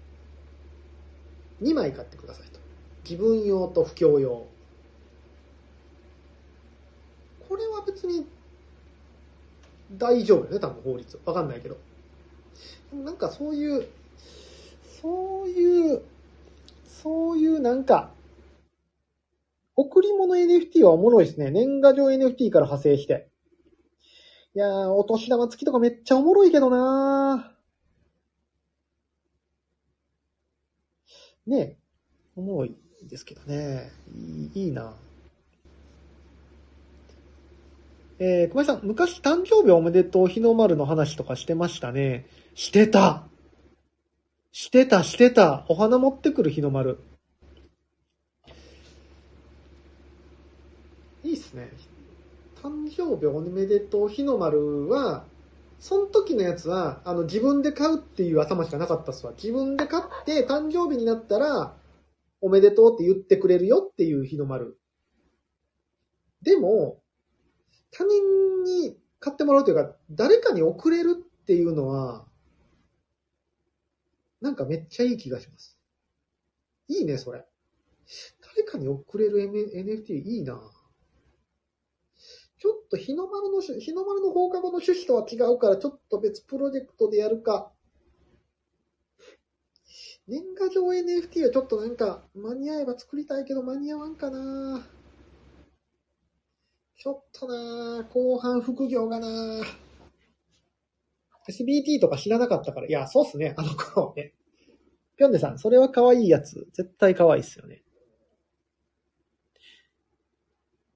[1.62, 2.60] 2枚買ってくださいと。
[3.08, 4.48] 自分用と不況用。
[7.48, 8.26] これは別に
[9.98, 11.20] 大丈夫よね、多分法律。
[11.26, 11.78] わかんないけど。
[12.92, 13.88] なんかそういう、
[15.02, 16.02] そういう、
[16.88, 18.12] そういうなんか、
[19.76, 21.52] 贈り物 NFT はおもろいですね。
[21.52, 23.30] 年賀状 NFT から派生して。
[24.56, 31.50] いやー、お年玉付きとかめっちゃおもろいけどなー。
[31.50, 31.78] ねえ、
[32.36, 32.76] おもろい
[33.08, 33.92] ですけどね。
[34.16, 34.94] いいいいな
[38.22, 42.26] えー、小林さん、昔誕生日おめでとう日の丸の話とかしてましたね。
[42.54, 43.24] してた
[44.52, 45.66] してた、してた。
[45.70, 47.00] お花持ってくる日の丸。
[51.24, 51.70] いいっすね。
[52.62, 55.26] 誕生日おめでとう日の丸は、
[55.80, 59.32] その時のやつは、あの、自分で買うっていう頭しかなかったっすわ。
[59.32, 61.78] 自分で買って、誕生日になったら、
[62.42, 64.78] おめでとうって言ってくれるよっていう日の丸。
[66.42, 67.02] でも、
[67.92, 72.26] 他人に買ってもらうというか、誰かに送れるっていうのは、
[74.42, 75.78] なんかめっちゃいい気がします。
[76.90, 77.46] いいね、それ。
[78.56, 80.60] 誰かに送れる M- NFT いいな
[82.60, 87.72] ちょっと日の丸のし、日の丸の放課後の趣旨とは違うから、ちょっと別プロジェクトでやるか。
[90.28, 94.86] 年賀状 NFT はちょっとなんか、間に合えば作りたいけど間に合わんかな
[96.98, 99.28] ちょっとな後半副業がな
[101.50, 104.34] SBT とか知らなかったから、いや、そうっすね、あの頃ね。
[105.18, 106.68] ぴょんでさん、それは可愛いやつ。
[106.74, 107.84] 絶対可愛いっすよね。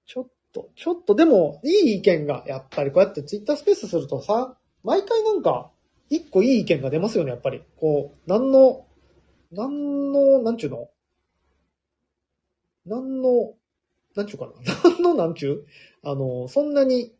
[0.06, 5.72] ちょっと、ちょっと、でも、いい意見が、やっぱりこうやってツイッタースペースするとさ、毎回なんか、
[6.10, 7.64] 一個いい意見が出ますよね、やっぱり。
[7.78, 8.86] こう、なんの、
[9.52, 10.90] なんの、なんちゅうの？
[12.86, 13.54] なんの、
[14.16, 14.54] なんちゅうかな？
[14.92, 15.66] なんの、なんちゅう？
[16.04, 17.14] あの、そんなに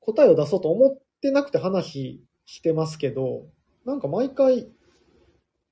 [0.00, 3.46] 答えを出そうと思ってなくて話してますけど、
[3.84, 4.68] なんか毎回、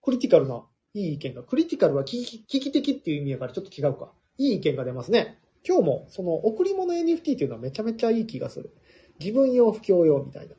[0.03, 0.65] クリティカルな、
[0.95, 4.13] いい意見が、クリティカルは危機危機的っていう意味やからちょっと違うか。
[4.39, 5.39] いい意見が出ますね。
[5.67, 8.75] 今日も、その、贈り物 NFT っていうのはめちゃめちゃいい気がする。
[9.21, 10.55] 自分用、不況用みたいな。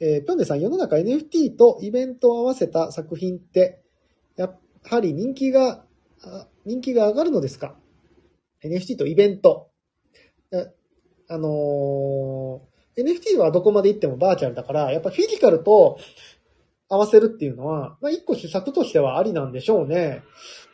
[0.00, 3.82] えー、ぴょんでさん、世の中 NFT とイベントを合わせた作品って、
[4.36, 4.52] や
[4.84, 5.84] はり人気が、
[6.64, 7.76] 人気が上がるのですか
[8.64, 9.70] ?NFT とイベント。
[11.28, 12.70] あのー
[13.00, 15.98] NFT はどこまで行ってもバーチャルだから、やっぱフィジカルと
[16.90, 20.22] 合わせるっていうのは、まあ一個施策としてはありなんでしょうね。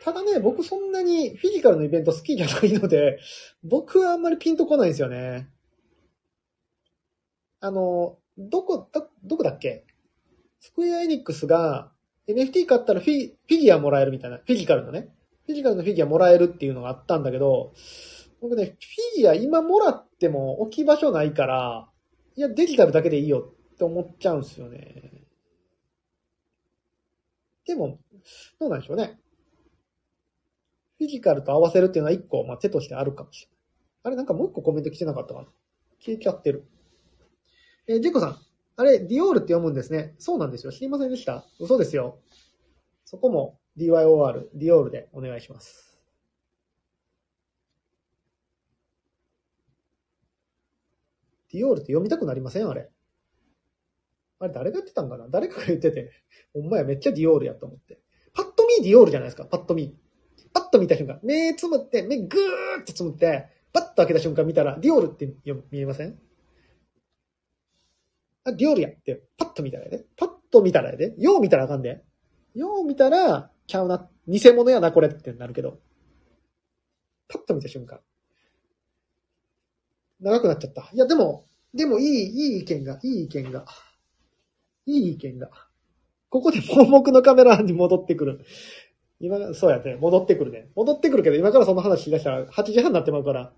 [0.02, 3.18] ただね、僕そんなにフィジカルのイベント好きじゃないので、
[3.62, 5.48] 僕はあんまりピンとこないんですよね。
[7.60, 9.84] あの、どこ、ど、どこだっけ？
[10.60, 11.92] スクエアエニックスが
[12.28, 15.12] NFT 買ったらフィフィギュアもらえるみたいな、フィジカルのね。
[15.46, 17.72] フィジカルのフィギュアもらえるっていうのがあったんだけど、
[18.40, 21.88] 僕ね、フィギュア今もらっても置き場所ないから、
[22.36, 25.25] いや、デジタルだけでいいよって思っちゃうんですよね。
[27.66, 27.98] でも、
[28.60, 29.18] どうなんでしょうね。
[30.98, 33.56] フィジカルと合わせるっていうのは一個、まあ、手としてあるかもしれない。
[34.04, 35.48] あれなんかもう一個コメント来てなかったかな
[36.00, 36.66] 消えちゃってる。
[37.88, 38.38] えージェコさん。
[38.76, 40.14] あれ、ディオールって読むんですね。
[40.18, 40.72] そうなんですよ。
[40.72, 41.44] 知りませんでした？
[41.58, 42.18] 嘘ですよ。
[43.04, 45.98] そこも DYOR、ディオールでお願いします。
[51.52, 52.68] ディオールって読みたくなりません？
[52.68, 52.90] あれ。
[54.38, 55.28] あれ誰が言ってたんかな？
[55.28, 56.10] 誰かが言ってて、
[56.52, 57.98] ほんまやめっちゃディオールやと思って。
[58.34, 59.96] パッと見ディオールじゃないですか、パッと見。
[60.52, 65.34] パッと見た瞬間、目つむって、目ぐーってつむって、パッと開けた瞬間見たら、ディオールって
[65.70, 66.18] 見えません？
[68.44, 70.04] あ、ディオールやって、パッと見たらやで。
[70.16, 71.14] パッと見たらやで。
[71.18, 72.04] よう見たらあかんで。
[72.54, 74.08] よう見たら、ちゃうな。
[74.28, 75.80] 偽物やな、これってなるけど。
[77.28, 78.00] パッと見た瞬間。
[80.20, 80.88] 長くなっちゃった。
[80.92, 83.66] いや、でも、でもいい、いい意見が、いい意見が。
[84.86, 85.50] いい意見が。
[86.28, 88.44] ここで盲目のカメラに戻ってくる。
[89.20, 89.96] 今、そうやね。
[89.96, 90.68] 戻ってくるね。
[90.74, 93.52] 戻ってくるけど、今からその話し出したら8時半になってまうから、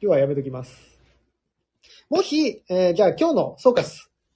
[0.00, 1.00] 日はやめときます。
[2.10, 3.82] もし、えー、じゃあ今日の総括。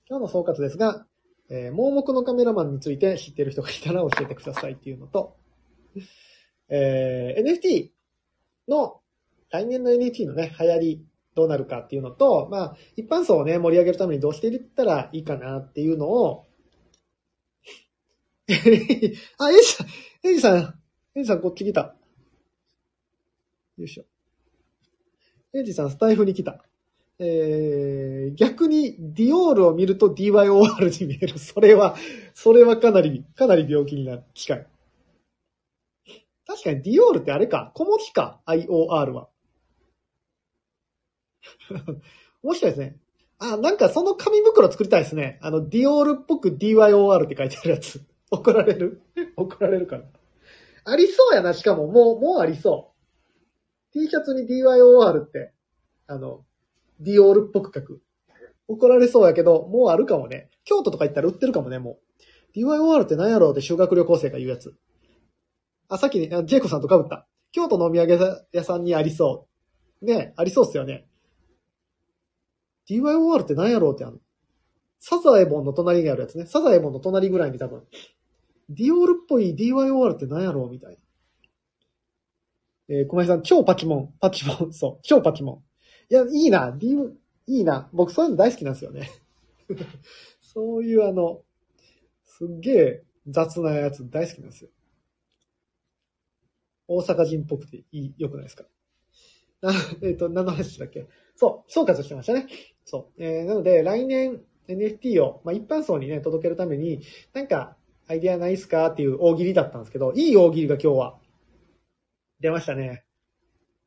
[0.09, 1.07] 今日の総括ですが、
[1.51, 5.36] えー、盲目のカメラマンについて知ってる人がいたら教えてくださいっていうのと、
[6.68, 7.91] えー、NFT
[8.68, 9.01] の、
[9.51, 11.05] 来年の NFT のね、流行り、
[11.35, 16.47] どうなるかっていうのと、まあ、一般層をね、盛り上げるためにどうしていったらいいかなっていうのを、
[19.39, 19.87] あ、エイジさん、
[20.26, 20.59] エイジさん、
[21.14, 21.95] エイジさんこっち来た。
[23.76, 24.05] よいしょ。
[25.55, 26.64] エイジさんスタイフに来た。
[27.22, 31.39] えー、逆にディオールを見ると DYOR に見える。
[31.39, 31.97] それは、
[32.35, 34.66] それはかなり、かなり病気になる機会。
[36.47, 39.28] 確かにディオールってあれか、小文字か、IOR は。
[42.43, 42.97] 面白いですね。
[43.38, 45.38] あ、なんかその紙袋作りたいですね。
[45.43, 48.03] あの、ディオールっぽく DYOR って書いてあるやつ。
[48.30, 49.03] 怒られる
[49.36, 50.05] 怒られるかな
[50.84, 53.93] ありそうやな、しかも、もう、もうありそう。
[53.93, 55.53] T シャツに DYOR って、
[56.07, 56.45] あの、
[57.01, 58.03] ディオールっぽく書く。
[58.68, 60.51] 怒られそうやけど、もうあるかもね。
[60.64, 61.99] 京都とか行ったら売ってるかもね、も
[62.55, 62.59] う。
[62.59, 63.53] DYOR って何やろう？
[63.53, 64.74] って修学旅行生が言うやつ。
[65.88, 67.26] あ、さっきに、ジェイコさんと被った。
[67.53, 69.49] 京都のお土産屋さんにありそ
[70.03, 70.05] う。
[70.05, 71.10] ねありそうっすよね。
[72.89, 74.18] DYOR って何やろうってあの、
[74.99, 76.47] サザエボンの隣にあるやつね。
[76.47, 77.83] サザエボンの隣ぐらいに多分、
[78.68, 80.97] ディオールっぽい DYOR って何やろうみたいな。
[82.89, 84.14] えー、小林さん、超パチモン。
[84.20, 84.72] パチモン。
[84.74, 85.01] そう。
[85.03, 85.64] 超パチモ
[86.11, 86.12] ン。
[86.12, 86.72] いや、いいな。
[86.72, 86.97] D、
[87.47, 87.89] いいな。
[87.93, 89.09] 僕そういうの大好きなんですよね。
[90.43, 91.43] そういうあの、
[92.24, 94.70] すっげえ雑なやつ大好きなんですよ。
[96.89, 98.64] 大阪人っぽくていい、良くないですか、
[100.03, 102.47] えっ、と、何の話だっけそう、総括してましたね。
[102.85, 103.23] そう。
[103.23, 107.03] えー、なので、来年 NFT を、まあ、一般層にね、届けるために、
[107.35, 111.21] なんか、アイディアないっすかっていう大喜利だったんですけど、いい大喜利が今日は
[112.41, 113.05] 出ましたね。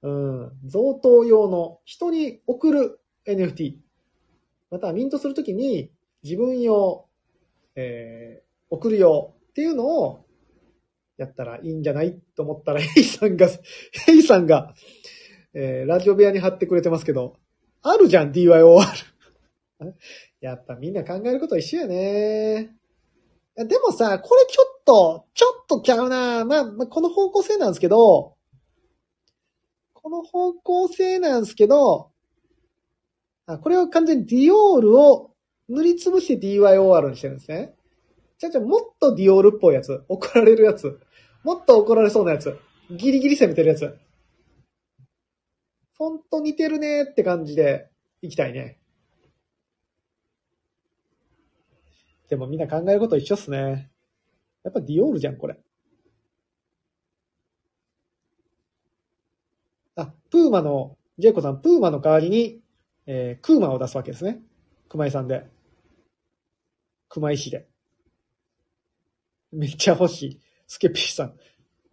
[0.02, 0.52] うん。
[0.66, 3.78] 贈答用の人に送る NFT。
[4.70, 5.92] またミントするときに
[6.24, 7.08] 自分用、
[7.76, 10.26] えー、送る用っていうのを
[11.18, 12.20] やったらいいんじゃない？
[12.36, 13.48] と思ったら、ヘイさんが、
[14.06, 14.74] ヘイさんが、
[15.54, 17.38] えー、ラジオ部屋に貼ってくれてますけど、
[17.82, 18.80] あるじゃん、DYOR。
[20.42, 22.76] やっぱみんな考えること一緒やね。
[23.56, 26.44] でもさ、これちょっと、ちょっとちゃうな。
[26.46, 28.36] まあ、まあ、この方向性なんですけど、
[29.94, 32.10] この方向性なんですけど、
[33.46, 35.32] あ、これは完全にディオールを
[35.70, 37.76] 塗りつぶして DYOR にしてるんですね。
[38.40, 41.00] じゃじゃもっとディオールっぽいやつ、怒られるやつ、
[41.44, 42.58] もっと怒られそうなやつ、
[42.90, 43.96] ギリギリ攻めてるやつ。
[46.04, 47.88] フォント似てるねって感じで
[48.22, 48.78] いきたいね。
[52.28, 53.90] でもみんな考えること一緒っすね。
[54.66, 55.58] やっぱディオールじゃん、これ。
[59.96, 62.62] あ、プーマの、ジェイコさん、プーマの代わりに、
[63.06, 64.42] えー、クーマを出すわけですね。
[64.90, 65.46] 熊井さんで。
[67.08, 67.66] 熊井市で。
[69.54, 70.40] めっちゃ欲しい。
[70.68, 71.38] スケピーさん。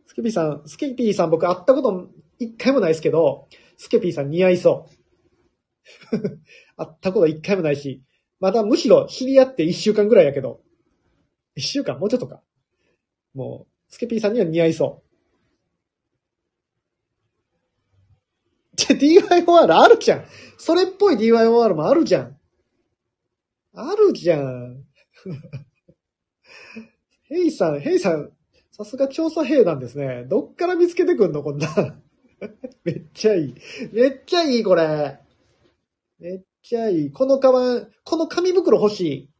[0.06, 3.46] スケピーさん、スケピーさん僕会ったこと一回もないですけど、
[3.80, 4.90] スケピーさん似合いそ
[6.12, 6.18] う。
[6.76, 8.02] 会ったこと一回もないし、
[8.38, 10.60] まだむしろ知り合って一週間ぐらいやけど、
[11.54, 11.98] 一週間？
[11.98, 12.42] もうちょっとか。
[13.32, 15.06] もう、スケピーさんには似合いそう。
[18.76, 20.26] じゃ、DYOR あるじゃん。
[20.58, 22.38] それっぽい DYOR もあるじゃん。
[23.72, 24.84] あるじゃん。
[27.30, 28.30] ヘイさん、ヘイさん、
[28.72, 30.26] さすが調査兵なんですね。
[30.28, 31.98] どっから見つけてくんのこんな。
[32.84, 33.54] めっちゃいい。
[33.92, 35.20] めっちゃいい、これ。
[36.18, 37.12] めっちゃいい。
[37.12, 39.30] このカバン、この紙袋欲しい。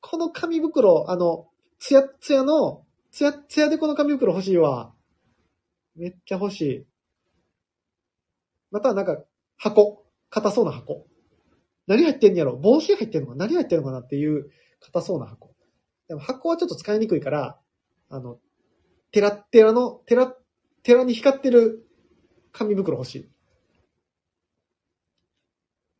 [0.00, 4.92] この紙袋、あの、つやつやの、つやつやでこの紙袋欲しいわ。
[5.96, 6.86] めっちゃ欲しい。
[8.70, 9.22] またなんか、
[9.56, 10.04] 箱。
[10.30, 11.06] 硬そうな箱。
[11.86, 12.56] 何入ってんやろ？
[12.56, 13.34] 帽子入ってんのか？
[13.36, 15.54] 何入ってんのかなっていう硬そうな箱。
[16.08, 17.58] でも箱はちょっと使いにくいから、
[18.08, 18.38] あの、
[19.12, 20.34] テラッテラの、テラ、
[20.82, 21.83] テラに光ってる
[22.54, 23.28] 紙袋欲しい。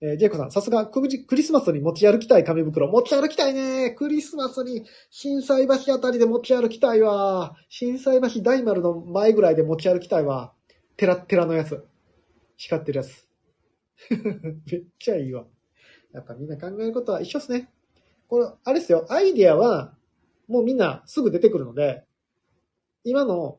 [0.01, 2.89] えージェイコさん、さすがクリスマスに持ち歩きたい紙袋。
[2.89, 7.57] 持ち歩きたいねクリスマスに、震災橋あたりで持ち歩きたいわ。
[7.69, 10.53] 震災橋大丸の前ぐらいで持ち歩きたいわ。
[10.97, 11.85] テラッテラのやつ。
[12.57, 13.27] 光ってるやつ。
[14.71, 15.47] めっちゃいいわ。
[16.13, 17.69] やっぱみんな考えることは一緒っすね。
[18.29, 19.07] これ、あれですよ。
[19.09, 19.97] アイディアは、
[20.47, 22.05] もうみんなすぐ出てくるので、
[23.03, 23.59] 今の、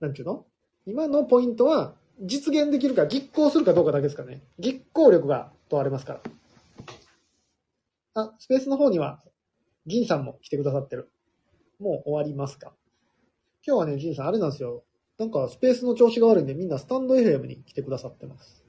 [0.00, 0.46] なんちゅうの？
[0.86, 4.42] 今のポイントは、実現できるか、実行するかどうかだけですかね。
[4.58, 6.20] 実行力が問われますから。
[8.14, 9.22] あ、スペースの方には、
[9.86, 11.10] 銀さんも来てくださってる。
[11.78, 12.72] もう終わりますか
[13.66, 14.84] 今日はね、銀さん、あれなんですよ。
[15.18, 18.63] なんか、スペースの調子が悪いんで、みんなスタンド FM に来てくださってます。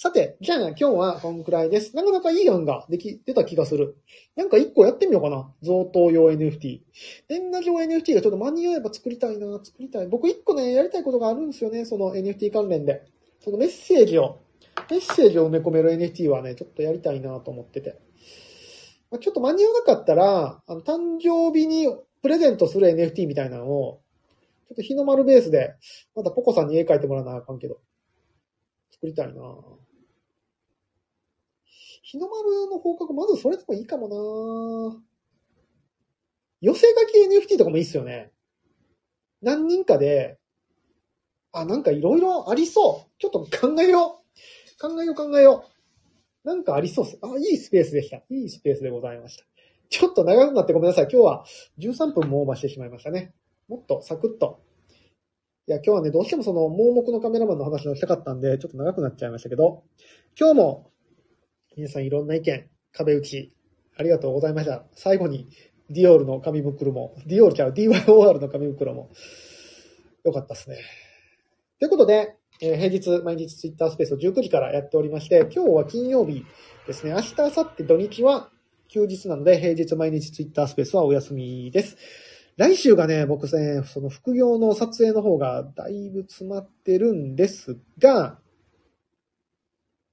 [0.00, 1.96] さて、じゃあ今日はこんくらいです。
[1.96, 3.96] なかなかいい案ができ、出た気がする。
[4.36, 5.52] なんか一個やってみようかな。
[5.60, 6.82] 贈答用 NFT。
[7.28, 10.06] 年賀状 NFT がちょっと間に合えば作りたいな、作りたい。
[10.06, 11.84] 僕一個ね、やりたいことがあるんですよね。
[11.84, 13.06] その NFT 関連で。
[13.40, 14.38] そのメッセージを、
[14.88, 17.98] メッセージを埋め込める NFT はね、ちょっとやりたいなと思ってて。
[19.20, 21.88] ちょっと間に合わなかったら、あの、誕生日に
[22.22, 24.00] プレゼントする NFT みたいなのを、
[24.68, 25.74] ちょっと日の丸ベースで、
[26.14, 27.80] またポコさんに絵描いてもらわなあかんけど、
[28.92, 29.87] 作りたいなぁ
[32.02, 35.02] 日の丸の方角、まずそれでもいいかもな
[36.60, 38.32] 寄せ書き NFT とかもいいっすよね。
[39.42, 40.38] 何人かで、
[41.52, 43.12] あ、なんかいろいろありそう。
[43.18, 44.80] ちょっと考えよう。
[44.80, 45.64] 考えよう考えよ
[46.44, 46.48] う。
[46.48, 47.18] なんかありそうっす。
[47.22, 48.18] あ、いいスペースでした。
[48.30, 49.44] いいスペースでございました。
[49.90, 51.08] ちょっと長くなってごめんなさい。
[51.10, 51.44] 今日は
[51.78, 53.34] 13分もオーバーしてしまいましたね。
[53.68, 54.60] もっとサクッと。
[55.66, 59.84] いや、今日はね、どうしてもその盲目のカメラマンの話をしたかったんで、ちょっと長くなっちゃいましたけど、
[60.38, 60.90] 今日も
[61.78, 63.54] 皆さんいろんな意見、壁打ち、
[63.96, 64.82] ありがとうございました。
[64.96, 65.48] 最後に、
[65.88, 69.10] ディオールの紙袋も、ディオールちゃう、DYOR の紙袋も、
[70.24, 70.78] よかったですね。
[71.78, 76.44] ということで、えー平日、毎日ツイッタースペースを19時からやっておりまして、今日は金曜日
[76.88, 77.12] ですね。
[77.12, 78.50] 明日、明後日、土日は
[78.88, 81.96] 休日なので、平日毎日ツイッタースペースはお休みです。
[82.56, 88.40] 来週がね、僕ね、その副業の撮影の方がだいぶ詰まってるんですが、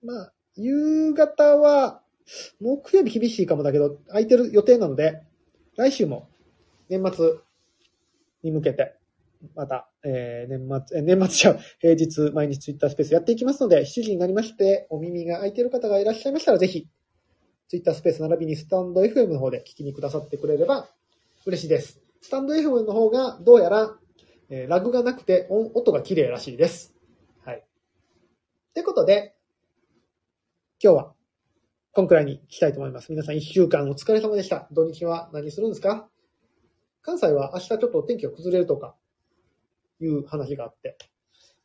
[0.03, 2.01] まあ、夕方は、
[2.59, 5.21] 木曜日厳しいかもだけど、空いてる予定なので、
[5.77, 6.29] 来週も
[6.89, 7.33] 年末
[8.43, 8.95] に向けて、
[9.55, 16.87] また、えー年末、えー年末じゃ平日毎日ツイッタースペースやっていきますので、7時になりまして、お耳が空いてる方がいらっしゃいましたら、ぜひ、
[17.67, 20.87] ツイッタースペース並びにスタンド FM の方で聞きにくださってくれれば
[21.45, 21.99] 嬉しいです。
[22.21, 23.95] スタンド FM の方がどうやら、
[24.49, 26.93] えーラグがなくて音音が綺麗らしいです。
[27.43, 27.63] はい。
[28.73, 29.34] ということで、
[30.83, 31.13] 今日は、
[31.93, 33.09] こんくらいにしたいと思います。
[33.09, 34.67] 皆さん一週間お疲れ様でした。
[34.73, 36.09] 土日は何するんですか？
[37.01, 38.93] 関西は明日ちょっと天気が崩れるとか、
[40.01, 40.97] いう話があって、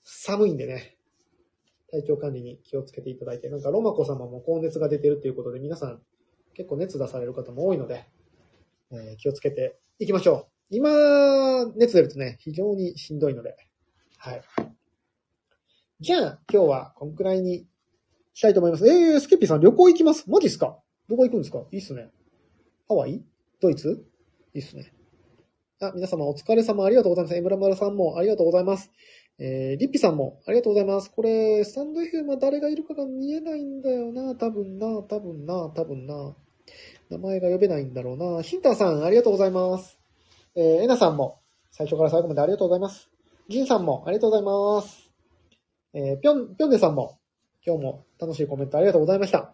[0.05, 0.97] 寒いんでね、
[1.91, 6.01] 体調管理に気をつけていただいて、なんかロマコ様も高熱が出てるということで、皆さん
[6.55, 8.09] 結構熱出される方も多いので、
[8.93, 10.77] えー気をつけていきましょう。
[10.77, 13.57] 今、熱出るとね、非常にしんどいので、
[14.19, 14.43] はい。
[15.99, 17.67] じゃあ、今日はこんくらいに
[18.41, 18.89] したいと思います。
[18.89, 20.25] えー、スケッピーさん旅行行きます？
[20.31, 20.79] マジっすか？
[21.11, 21.59] どこ行くんですか？
[21.71, 22.09] いいっすね。
[22.89, 23.23] ハワイ？
[23.61, 24.03] ドイツ？
[24.55, 24.95] いいっすね。
[25.83, 27.37] あ、皆様お疲れ様ありがとうございます。
[27.37, 28.91] エムラムラさんもありがとうございます。
[29.39, 31.11] えー、リッピさんもありがとうございます。
[31.11, 34.35] これ、スタンド FM は誰がいるかが見えないんだよな。
[34.35, 36.35] 多分な、多分な、多分な。
[37.11, 38.41] 名前が呼べないんだろうな。
[38.41, 39.99] ヒンターさん、ありがとうございます。
[40.57, 41.41] えー、エナさんも、
[41.73, 43.11] 最初から最後までありがとうございます。
[43.51, 45.11] ジンさんも、ありがとうございます。
[45.93, 47.20] えー、ぴょん、ぴょんねさんも、
[47.67, 49.53] 今日も楽しいコメントありがとうございました。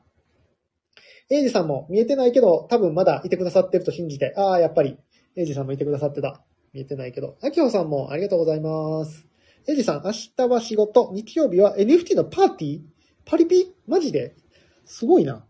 [1.28, 4.96] エイジさんも見えてないけど、多分まだいてくださってると信じて、ああ、やっぱり、
[5.34, 6.44] エイジさんもいてくださってた。
[6.72, 7.36] 見えてないけど。
[7.42, 9.26] アキホさんもありがとうございます。
[9.66, 12.80] エイジさん、明日は仕事、日曜日は NFT のパーティー？
[13.24, 13.74] パリピ？
[13.88, 14.36] マジで？
[14.84, 15.44] すごいな。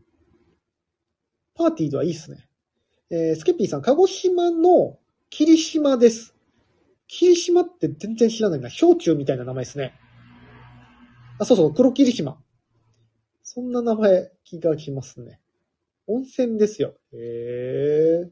[1.54, 2.48] パーティーではいいっすね。
[3.10, 6.34] えー、スケッピーさん、鹿児島の霧島です。
[7.06, 8.70] 霧島って全然知らないな。
[8.70, 9.92] 氷柱みたいな名前ですね。
[11.38, 12.38] あ、そうそう、黒霧島。
[13.48, 15.40] そんな名前気がしますね。
[16.08, 16.96] 温泉ですよ。
[17.12, 18.30] へえ。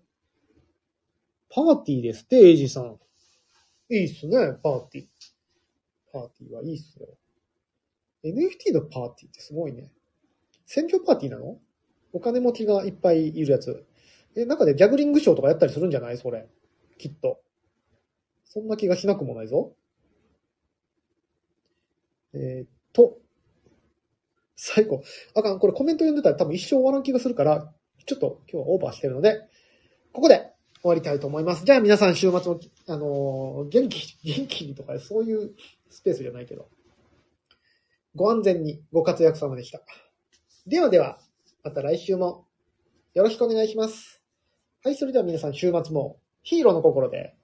[1.49, 2.99] パーティーですって、エイジさん。
[3.91, 5.07] いいっすね、パーティー。
[6.13, 7.07] パーティーはいいっすよ。
[8.25, 9.93] NFT のパーティーってすごいね。
[10.67, 11.59] 選挙パーティーなの？
[12.13, 13.87] お金持ちがいっぱいいるやつ。
[14.35, 16.19] え、中でギャグリングショーとかやったりするんじゃない？
[16.19, 16.49] それ。
[16.99, 17.41] きっと。
[18.45, 19.77] そんな気がしなくもないぞ。
[22.33, 23.21] えーっと。
[24.67, 25.03] 最後。
[25.35, 27.71] あかん、これコメント読んでたら多分一生終わらん気がするから、
[28.07, 29.43] ちょっと今日はオーバーしてるので、
[30.13, 31.67] ここで終わりたいと思います。
[31.67, 35.55] じゃあ皆さん週末も、あのー元気、元気にとかそういう
[35.91, 36.71] スペースじゃないけど、
[38.15, 39.83] ご安全にご活躍様でした。
[40.67, 41.19] ではでは、
[41.63, 42.47] また来週も
[43.13, 44.23] よろしくお願いします。
[44.83, 47.37] はい、それでは皆さん週末もヒーローの心で。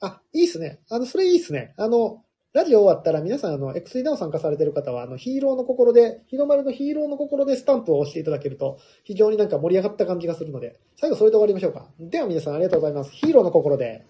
[0.00, 0.80] あ、いいっすね。
[0.90, 1.72] あの、それいいっすね。
[1.78, 2.25] あの、
[2.56, 11.90] ラジオ終わったら皆さん、あの、X ダウン参加されてる方は、あの、ヒーローの心で、日の丸のヒーローの心でスタンプを押していただけると、非常になんか盛り上がった感じがするので、最後それで終わりましょうか。
[12.00, 13.10] では皆さんありがとうございます。
[13.12, 14.06] ヒーローの心で。